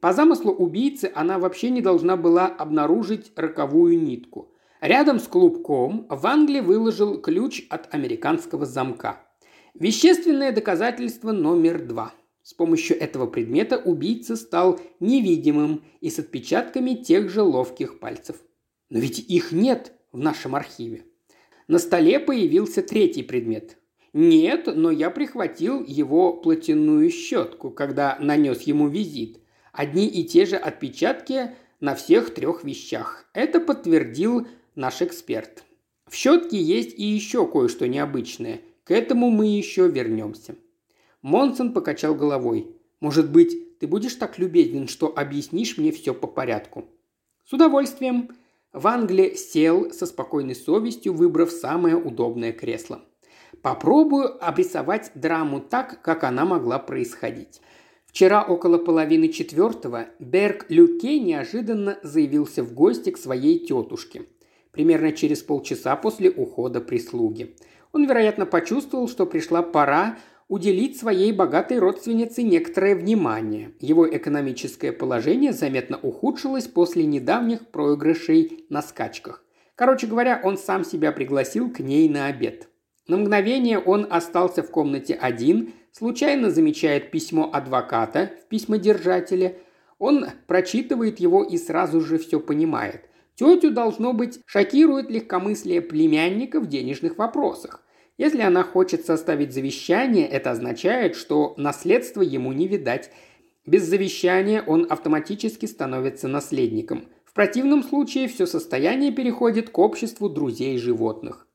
По 0.00 0.12
замыслу 0.12 0.52
убийцы 0.52 1.10
она 1.14 1.38
вообще 1.38 1.70
не 1.70 1.80
должна 1.80 2.16
была 2.16 2.46
обнаружить 2.46 3.32
роковую 3.36 4.00
нитку. 4.00 4.52
Рядом 4.80 5.18
с 5.18 5.26
клубком 5.26 6.06
в 6.08 6.24
Англии 6.26 6.60
выложил 6.60 7.20
ключ 7.20 7.66
от 7.68 7.92
американского 7.92 8.64
замка. 8.64 9.20
Вещественное 9.74 10.52
доказательство 10.52 11.32
номер 11.32 11.84
два. 11.84 12.14
С 12.42 12.54
помощью 12.54 12.98
этого 12.98 13.26
предмета 13.26 13.76
убийца 13.76 14.36
стал 14.36 14.80
невидимым 15.00 15.82
и 16.00 16.10
с 16.10 16.18
отпечатками 16.20 16.94
тех 16.94 17.28
же 17.28 17.42
ловких 17.42 17.98
пальцев. 17.98 18.36
Но 18.88 19.00
ведь 19.00 19.18
их 19.18 19.50
нет 19.50 19.92
в 20.12 20.18
нашем 20.18 20.54
архиве. 20.54 21.04
На 21.66 21.78
столе 21.78 22.20
появился 22.20 22.80
третий 22.80 23.22
предмет. 23.22 23.78
Нет, 24.12 24.68
но 24.74 24.90
я 24.90 25.10
прихватил 25.10 25.84
его 25.84 26.32
платяную 26.32 27.10
щетку, 27.10 27.70
когда 27.70 28.16
нанес 28.20 28.62
ему 28.62 28.88
визит. 28.88 29.40
Одни 29.72 30.06
и 30.06 30.24
те 30.24 30.46
же 30.46 30.56
отпечатки 30.56 31.50
на 31.80 31.94
всех 31.94 32.32
трех 32.32 32.64
вещах. 32.64 33.26
Это 33.34 33.60
подтвердил 33.60 34.46
наш 34.78 35.02
эксперт. 35.02 35.64
В 36.06 36.14
щетке 36.14 36.56
есть 36.56 36.98
и 36.98 37.04
еще 37.04 37.46
кое-что 37.46 37.86
необычное. 37.86 38.62
К 38.84 38.92
этому 38.92 39.28
мы 39.28 39.46
еще 39.46 39.88
вернемся. 39.88 40.54
Монсон 41.20 41.72
покачал 41.74 42.14
головой. 42.14 42.74
«Может 43.00 43.30
быть, 43.30 43.78
ты 43.78 43.86
будешь 43.86 44.14
так 44.14 44.38
любезен, 44.38 44.88
что 44.88 45.12
объяснишь 45.14 45.76
мне 45.76 45.92
все 45.92 46.14
по 46.14 46.26
порядку?» 46.26 46.86
«С 47.44 47.52
удовольствием». 47.52 48.30
В 48.72 48.86
Англии 48.86 49.34
сел 49.34 49.90
со 49.92 50.06
спокойной 50.06 50.54
совестью, 50.54 51.14
выбрав 51.14 51.50
самое 51.50 51.96
удобное 51.96 52.52
кресло. 52.52 53.00
Попробую 53.62 54.44
обрисовать 54.46 55.10
драму 55.14 55.60
так, 55.60 56.02
как 56.02 56.22
она 56.22 56.44
могла 56.44 56.78
происходить. 56.78 57.60
Вчера 58.06 58.44
около 58.44 58.78
половины 58.78 59.28
четвертого 59.28 60.08
Берг 60.18 60.66
Люке 60.68 61.18
неожиданно 61.18 61.98
заявился 62.02 62.62
в 62.62 62.74
гости 62.74 63.10
к 63.10 63.18
своей 63.18 63.58
тетушке– 63.58 64.26
примерно 64.78 65.10
через 65.10 65.42
полчаса 65.42 65.96
после 65.96 66.30
ухода 66.30 66.80
прислуги. 66.80 67.56
Он, 67.92 68.06
вероятно, 68.06 68.46
почувствовал, 68.46 69.08
что 69.08 69.26
пришла 69.26 69.60
пора 69.60 70.18
уделить 70.46 70.96
своей 70.96 71.32
богатой 71.32 71.80
родственнице 71.80 72.44
некоторое 72.44 72.94
внимание. 72.94 73.72
Его 73.80 74.08
экономическое 74.08 74.92
положение 74.92 75.52
заметно 75.52 75.98
ухудшилось 76.00 76.68
после 76.68 77.06
недавних 77.06 77.66
проигрышей 77.66 78.66
на 78.68 78.80
скачках. 78.80 79.42
Короче 79.74 80.06
говоря, 80.06 80.40
он 80.44 80.56
сам 80.56 80.84
себя 80.84 81.10
пригласил 81.10 81.72
к 81.72 81.80
ней 81.80 82.08
на 82.08 82.26
обед. 82.26 82.68
На 83.08 83.16
мгновение 83.16 83.80
он 83.80 84.06
остался 84.08 84.62
в 84.62 84.70
комнате 84.70 85.14
один, 85.14 85.72
случайно 85.90 86.52
замечает 86.52 87.10
письмо 87.10 87.50
адвоката 87.52 88.30
в 88.44 88.48
письмодержателе. 88.48 89.58
Он 89.98 90.26
прочитывает 90.46 91.18
его 91.18 91.42
и 91.42 91.58
сразу 91.58 92.00
же 92.00 92.16
все 92.18 92.38
понимает. 92.38 93.07
Тетю, 93.38 93.70
должно 93.70 94.12
быть, 94.14 94.40
шокирует 94.46 95.10
легкомыслие 95.10 95.80
племянника 95.80 96.58
в 96.58 96.66
денежных 96.66 97.18
вопросах. 97.18 97.84
Если 98.16 98.40
она 98.40 98.64
хочет 98.64 99.06
составить 99.06 99.54
завещание, 99.54 100.26
это 100.26 100.50
означает, 100.50 101.14
что 101.14 101.54
наследство 101.56 102.20
ему 102.20 102.52
не 102.52 102.66
видать. 102.66 103.12
Без 103.64 103.84
завещания 103.84 104.60
он 104.60 104.88
автоматически 104.90 105.66
становится 105.66 106.26
наследником. 106.26 107.04
В 107.24 107.32
противном 107.32 107.84
случае 107.84 108.26
все 108.26 108.44
состояние 108.44 109.12
переходит 109.12 109.70
к 109.70 109.78
обществу 109.78 110.28
друзей 110.28 110.76
животных. 110.76 111.46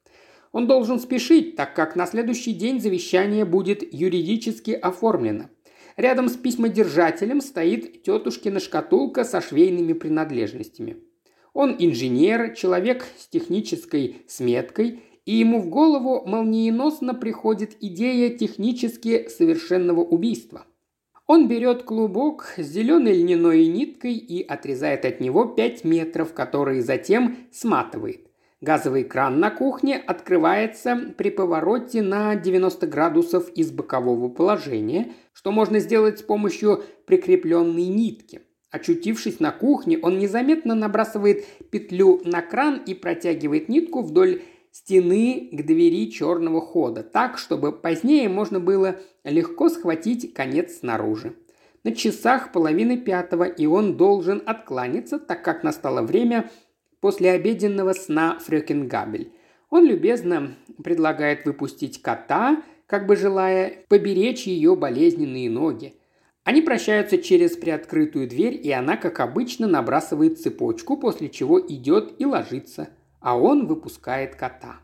Он 0.53 0.67
должен 0.67 1.01
спешить, 1.01 1.57
так 1.57 1.75
как 1.75 1.97
на 1.97 2.05
следующий 2.05 2.53
день 2.53 2.79
завещание 2.79 3.43
будет 3.43 3.83
юридически 3.93 4.71
оформлено. 4.71 5.49
Рядом 5.97 6.29
с 6.29 6.37
письмодержателем 6.37 7.41
стоит 7.41 8.03
тетушкина 8.03 8.61
шкатулка 8.61 9.25
со 9.25 9.41
швейными 9.41 9.91
принадлежностями. 9.91 11.03
Он 11.53 11.75
инженер, 11.77 12.55
человек 12.55 13.05
с 13.17 13.27
технической 13.27 14.23
сметкой, 14.27 15.03
и 15.25 15.35
ему 15.35 15.61
в 15.61 15.69
голову 15.69 16.23
молниеносно 16.25 17.13
приходит 17.13 17.77
идея 17.79 18.35
технически 18.35 19.29
совершенного 19.29 20.01
убийства. 20.01 20.65
Он 21.27 21.47
берет 21.47 21.83
клубок 21.83 22.55
с 22.57 22.63
зеленой 22.63 23.13
льняной 23.13 23.67
ниткой 23.67 24.15
и 24.15 24.45
отрезает 24.45 25.05
от 25.05 25.21
него 25.21 25.45
5 25.45 25.85
метров, 25.85 26.33
которые 26.33 26.81
затем 26.81 27.37
сматывает. 27.51 28.27
Газовый 28.59 29.03
кран 29.03 29.39
на 29.39 29.51
кухне 29.51 29.97
открывается 29.97 31.13
при 31.17 31.29
повороте 31.29 32.01
на 32.01 32.35
90 32.35 32.87
градусов 32.87 33.49
из 33.49 33.71
бокового 33.71 34.27
положения, 34.27 35.13
что 35.33 35.51
можно 35.51 35.79
сделать 35.79 36.19
с 36.19 36.23
помощью 36.23 36.83
прикрепленной 37.05 37.87
нитки– 37.87 38.41
Очутившись 38.73 39.39
на 39.39 39.51
кухне, 39.51 39.99
он 40.01 40.17
незаметно 40.17 40.73
набрасывает 40.73 41.45
петлю 41.69 42.19
на 42.25 42.41
кран 42.41 42.81
и 42.83 42.95
протягивает 42.95 43.69
нитку 43.69 44.01
вдоль 44.01 44.41
стены 44.71 45.49
к 45.51 45.63
двери 45.63 46.09
черного 46.09 46.59
хода, 46.59 47.03
так, 47.03 47.37
чтобы 47.37 47.71
позднее 47.71 48.29
можно 48.29 48.59
было 48.59 48.95
легко 49.23 49.69
схватить 49.69 50.33
конец 50.33 50.79
снаружи. 50.79 51.35
На 51.83 51.91
часах 51.91 52.51
половины 52.51 52.97
пятого, 52.97 53.43
и 53.43 53.67
он 53.67 53.95
должен 53.95 54.41
откланяться, 54.43 55.19
так 55.19 55.43
как 55.43 55.61
настало 55.61 56.01
время 56.01 56.49
после 56.99 57.29
обеденного 57.29 57.93
сна 57.93 58.39
Фрёкингабель. 58.39 59.31
Он 59.69 59.85
любезно 59.85 60.55
предлагает 60.83 61.45
выпустить 61.45 62.01
кота, 62.01 62.63
как 62.87 63.05
бы 63.05 63.17
желая 63.17 63.85
поберечь 63.87 64.47
ее 64.47 64.75
болезненные 64.75 65.51
ноги– 65.51 65.93
они 66.43 66.61
прощаются 66.61 67.17
через 67.17 67.55
приоткрытую 67.55 68.27
дверь, 68.27 68.59
и 68.61 68.69
она, 68.71 68.97
как 68.97 69.21
обычно, 69.21 69.65
набрасывает 69.65 70.41
цепочку, 70.41 70.97
после 70.97 71.29
чего 71.29 71.59
идет 71.59 72.15
и 72.19 72.25
ложится, 72.25 72.89
а 73.21 73.37
он 73.37 73.65
выпускает 73.65 74.35
кота. 74.35 74.79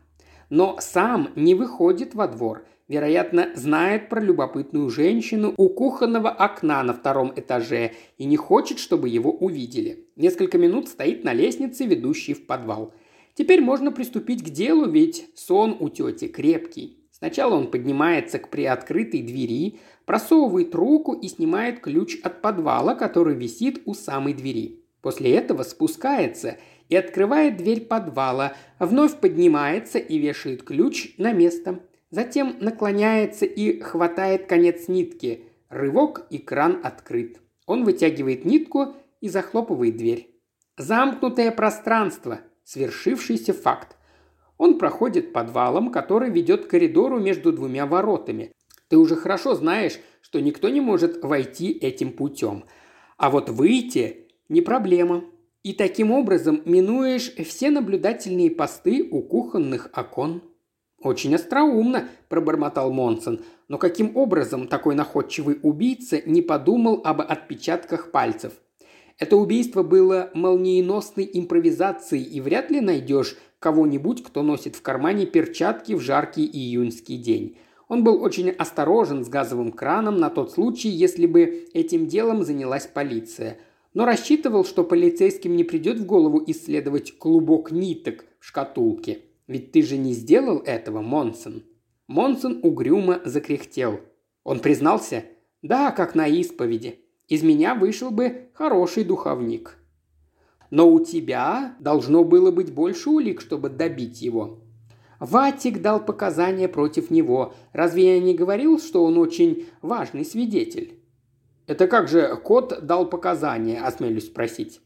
Но 0.48 0.78
сам 0.80 1.30
не 1.36 1.54
выходит 1.54 2.14
во 2.14 2.28
двор, 2.28 2.64
вероятно, 2.88 3.50
знает 3.54 4.08
про 4.08 4.20
любопытную 4.20 4.88
женщину 4.88 5.54
у 5.58 5.68
кухонного 5.68 6.30
окна 6.30 6.82
на 6.82 6.94
втором 6.94 7.32
этаже 7.36 7.92
и 8.16 8.24
не 8.24 8.36
хочет, 8.36 8.78
чтобы 8.78 9.10
его 9.10 9.30
увидели. 9.30 10.08
Несколько 10.16 10.56
минут 10.56 10.88
стоит 10.88 11.24
на 11.24 11.34
лестнице, 11.34 11.84
ведущей 11.84 12.32
в 12.32 12.46
подвал. 12.46 12.94
Теперь 13.34 13.60
можно 13.60 13.92
приступить 13.92 14.42
к 14.42 14.48
делу, 14.48 14.88
ведь 14.88 15.26
сон 15.36 15.76
у 15.78 15.90
тети 15.90 16.26
крепкий. 16.26 17.00
Сначала 17.12 17.54
он 17.54 17.70
поднимается 17.70 18.38
к 18.38 18.48
приоткрытой 18.48 19.20
двери, 19.20 19.78
просовывает 20.10 20.74
руку 20.74 21.12
и 21.12 21.28
снимает 21.28 21.78
ключ 21.78 22.18
от 22.24 22.42
подвала, 22.42 22.96
который 22.96 23.36
висит 23.36 23.82
у 23.84 23.94
самой 23.94 24.34
двери. 24.34 24.80
После 25.02 25.36
этого 25.36 25.62
спускается 25.62 26.56
и 26.88 26.96
открывает 26.96 27.58
дверь 27.58 27.82
подвала, 27.82 28.54
вновь 28.80 29.20
поднимается 29.20 30.00
и 30.00 30.18
вешает 30.18 30.64
ключ 30.64 31.14
на 31.16 31.30
место. 31.30 31.78
Затем 32.10 32.56
наклоняется 32.58 33.46
и 33.46 33.78
хватает 33.78 34.46
конец 34.46 34.88
нитки. 34.88 35.44
Рывок 35.68 36.26
и 36.28 36.38
кран 36.38 36.80
открыт. 36.82 37.38
Он 37.66 37.84
вытягивает 37.84 38.44
нитку 38.44 38.96
и 39.20 39.28
захлопывает 39.28 39.96
дверь. 39.96 40.34
Замкнутое 40.76 41.52
пространство. 41.52 42.40
Свершившийся 42.64 43.52
факт. 43.52 43.96
Он 44.58 44.76
проходит 44.76 45.32
подвалом, 45.32 45.92
который 45.92 46.30
ведет 46.30 46.66
к 46.66 46.70
коридору 46.70 47.20
между 47.20 47.52
двумя 47.52 47.86
воротами. 47.86 48.50
Ты 48.90 48.98
уже 48.98 49.14
хорошо 49.14 49.54
знаешь, 49.54 50.00
что 50.20 50.40
никто 50.40 50.68
не 50.68 50.80
может 50.80 51.22
войти 51.22 51.70
этим 51.70 52.12
путем. 52.12 52.64
А 53.16 53.30
вот 53.30 53.48
выйти– 53.48 54.26
не 54.48 54.62
проблема. 54.62 55.22
И 55.62 55.74
таким 55.74 56.10
образом 56.10 56.60
минуешь 56.64 57.32
все 57.36 57.70
наблюдательные 57.70 58.50
посты 58.50 59.08
у 59.08 59.22
кухонных 59.22 59.90
окон. 59.94 60.42
«Очень 61.00 61.34
остроумно»,– 61.36 62.08
пробормотал 62.28 62.92
Монсон. 62.92 63.44
«Но 63.68 63.78
каким 63.78 64.16
образом 64.16 64.66
такой 64.66 64.96
находчивый 64.96 65.58
убийца 65.62 66.20
не 66.26 66.42
подумал 66.42 67.00
об 67.04 67.20
отпечатках 67.20 68.10
пальцев? 68.10 68.54
Это 69.18 69.36
убийство 69.36 69.82
было 69.82 70.30
молниеносной 70.34 71.30
импровизацией, 71.32 72.24
и 72.24 72.40
вряд 72.40 72.70
ли 72.70 72.80
найдешь 72.80 73.36
кого-нибудь, 73.60 74.24
кто 74.24 74.42
носит 74.42 74.74
в 74.74 74.82
кармане 74.82 75.26
перчатки 75.26 75.92
в 75.92 76.00
жаркий 76.00 76.44
июньский 76.44 77.18
день. 77.18 77.56
Он 77.90 78.02
был 78.02 78.22
очень 78.22 78.48
осторожен 78.48 79.22
с 79.22 79.28
газовым 79.28 79.72
краном 79.72 80.16
на 80.16 80.30
тот 80.30 80.52
случай, 80.52 80.88
если 80.88 81.26
бы 81.26 81.68
этим 81.74 82.06
делом 82.06 82.42
занялась 82.44 82.86
полиция. 82.86 83.58
Но 83.92 84.06
рассчитывал, 84.06 84.64
что 84.64 84.84
полицейским 84.84 85.54
не 85.54 85.64
придет 85.64 85.98
в 85.98 86.06
голову 86.06 86.42
исследовать 86.46 87.18
клубок 87.18 87.70
ниток 87.70 88.24
в 88.38 88.46
шкатулке– 88.46 89.18
ведь 89.50 89.72
ты 89.72 89.82
же 89.82 89.96
не 89.96 90.12
сделал 90.12 90.58
этого, 90.58 91.02
Монсон». 91.02 91.64
Монсон 92.06 92.60
угрюмо 92.62 93.20
закряхтел. 93.24 93.98
Он 94.44 94.60
признался, 94.60 95.24
«Да, 95.60 95.90
как 95.90 96.14
на 96.14 96.28
исповеди. 96.28 97.00
Из 97.26 97.42
меня 97.42 97.74
вышел 97.74 98.12
бы 98.12 98.50
хороший 98.54 99.02
духовник». 99.02 99.76
«Но 100.70 100.88
у 100.88 101.04
тебя 101.04 101.74
должно 101.80 102.22
было 102.22 102.52
быть 102.52 102.72
больше 102.72 103.10
улик, 103.10 103.40
чтобы 103.40 103.70
добить 103.70 104.22
его», 104.22 104.60
Ватик 105.20 105.80
дал 105.80 106.04
показания 106.04 106.66
против 106.66 107.10
него. 107.10 107.54
Разве 107.72 108.16
я 108.16 108.20
не 108.20 108.34
говорил, 108.34 108.80
что 108.80 109.04
он 109.04 109.18
очень 109.18 109.66
важный 109.82 110.24
свидетель?» 110.24 110.98
«Это 111.66 111.86
как 111.86 112.08
же 112.08 112.36
кот 112.42 112.84
дал 112.84 113.08
показания?»– 113.08 113.80
осмелюсь 113.84 114.26
спросить. 114.26 114.80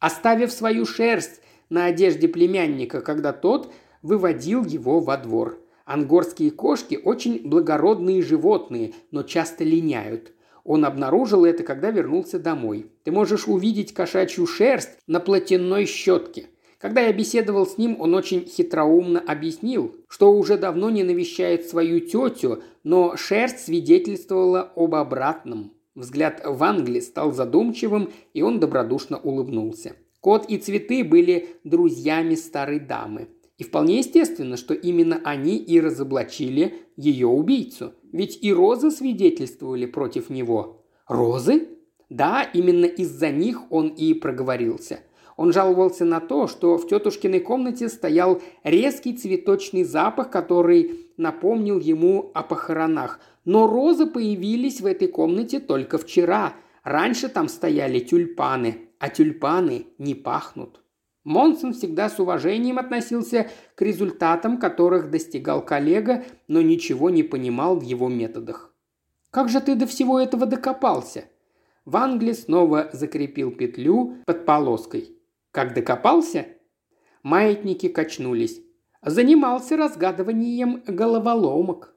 Оставив 0.00 0.52
свою 0.52 0.84
шерсть 0.84 1.40
на 1.70 1.86
одежде 1.86 2.28
племянника, 2.28 3.00
когда 3.00 3.32
тот 3.32 3.72
выводил 4.02 4.64
его 4.64 5.00
во 5.00 5.16
двор. 5.16 5.60
Ангорские 5.86 6.50
кошки 6.50 7.00
очень 7.02 7.48
благородные 7.48 8.22
животные, 8.22 8.92
но 9.10 9.22
часто 9.22 9.64
линяют. 9.64 10.32
Он 10.62 10.84
обнаружил 10.84 11.44
это, 11.44 11.62
когда 11.62 11.90
вернулся 11.90 12.38
домой. 12.38 12.90
Ты 13.04 13.12
можешь 13.12 13.46
увидеть 13.46 13.92
кошачью 13.92 14.46
шерсть 14.46 14.98
на 15.06 15.20
платяной 15.20 15.84
щетке. 15.84 16.46
Когда 16.84 17.00
я 17.00 17.14
беседовал 17.14 17.66
с 17.66 17.78
ним, 17.78 17.96
он 17.98 18.14
очень 18.14 18.44
хитроумно 18.44 19.18
объяснил, 19.18 19.94
что 20.06 20.30
уже 20.30 20.58
давно 20.58 20.90
не 20.90 21.02
навещает 21.02 21.66
свою 21.66 22.00
тетю, 22.00 22.62
но 22.82 23.16
шерсть 23.16 23.60
свидетельствовала 23.60 24.70
об 24.76 24.94
обратном. 24.94 25.72
Взгляд 25.94 26.42
в 26.44 26.62
Англии 26.62 27.00
стал 27.00 27.32
задумчивым, 27.32 28.10
и 28.34 28.42
он 28.42 28.60
добродушно 28.60 29.16
улыбнулся. 29.16 29.96
Кот 30.20 30.44
и 30.50 30.58
цветы 30.58 31.04
были 31.04 31.56
друзьями 31.64 32.34
старой 32.34 32.80
дамы. 32.80 33.28
И 33.56 33.64
вполне 33.64 34.00
естественно, 34.00 34.58
что 34.58 34.74
именно 34.74 35.22
они 35.24 35.56
и 35.56 35.80
разоблачили 35.80 36.82
ее 36.98 37.28
убийцу. 37.28 37.94
Ведь 38.12 38.38
и 38.42 38.52
розы 38.52 38.90
свидетельствовали 38.90 39.86
против 39.86 40.28
него. 40.28 40.84
Розы? 41.08 41.66
Да, 42.10 42.42
именно 42.42 42.84
из-за 42.84 43.30
них 43.30 43.72
он 43.72 43.88
и 43.88 44.12
проговорился. 44.12 45.00
Он 45.36 45.52
жаловался 45.52 46.04
на 46.04 46.20
то, 46.20 46.46
что 46.46 46.78
в 46.78 46.86
тетушкиной 46.86 47.40
комнате 47.40 47.88
стоял 47.88 48.40
резкий 48.62 49.16
цветочный 49.16 49.84
запах, 49.84 50.30
который 50.30 51.00
напомнил 51.16 51.80
ему 51.80 52.30
о 52.34 52.42
похоронах. 52.42 53.20
Но 53.44 53.66
розы 53.66 54.06
появились 54.06 54.80
в 54.80 54.86
этой 54.86 55.08
комнате 55.08 55.60
только 55.60 55.98
вчера. 55.98 56.54
Раньше 56.82 57.28
там 57.28 57.48
стояли 57.48 57.98
тюльпаны, 57.98 58.88
а 58.98 59.08
тюльпаны 59.08 59.86
не 59.98 60.14
пахнут. 60.14 60.80
Монсон 61.24 61.72
всегда 61.72 62.10
с 62.10 62.20
уважением 62.20 62.78
относился 62.78 63.48
к 63.74 63.82
результатам, 63.82 64.58
которых 64.58 65.10
достигал 65.10 65.64
коллега, 65.64 66.24
но 66.48 66.60
ничего 66.60 67.08
не 67.08 67.22
понимал 67.22 67.76
в 67.76 67.82
его 67.82 68.08
методах. 68.08 68.74
«Как 69.30 69.48
же 69.48 69.60
ты 69.60 69.74
до 69.74 69.86
всего 69.86 70.20
этого 70.20 70.46
докопался?» 70.46 71.24
Вангли 71.86 72.32
снова 72.32 72.90
закрепил 72.92 73.50
петлю 73.50 74.16
под 74.26 74.44
полоской. 74.44 75.13
«Как 75.54 75.72
докопался?» 75.72 76.48
Маятники 77.22 77.88
качнулись. 77.88 78.60
«Занимался 79.02 79.76
разгадыванием 79.76 80.82
головоломок». 80.84 81.93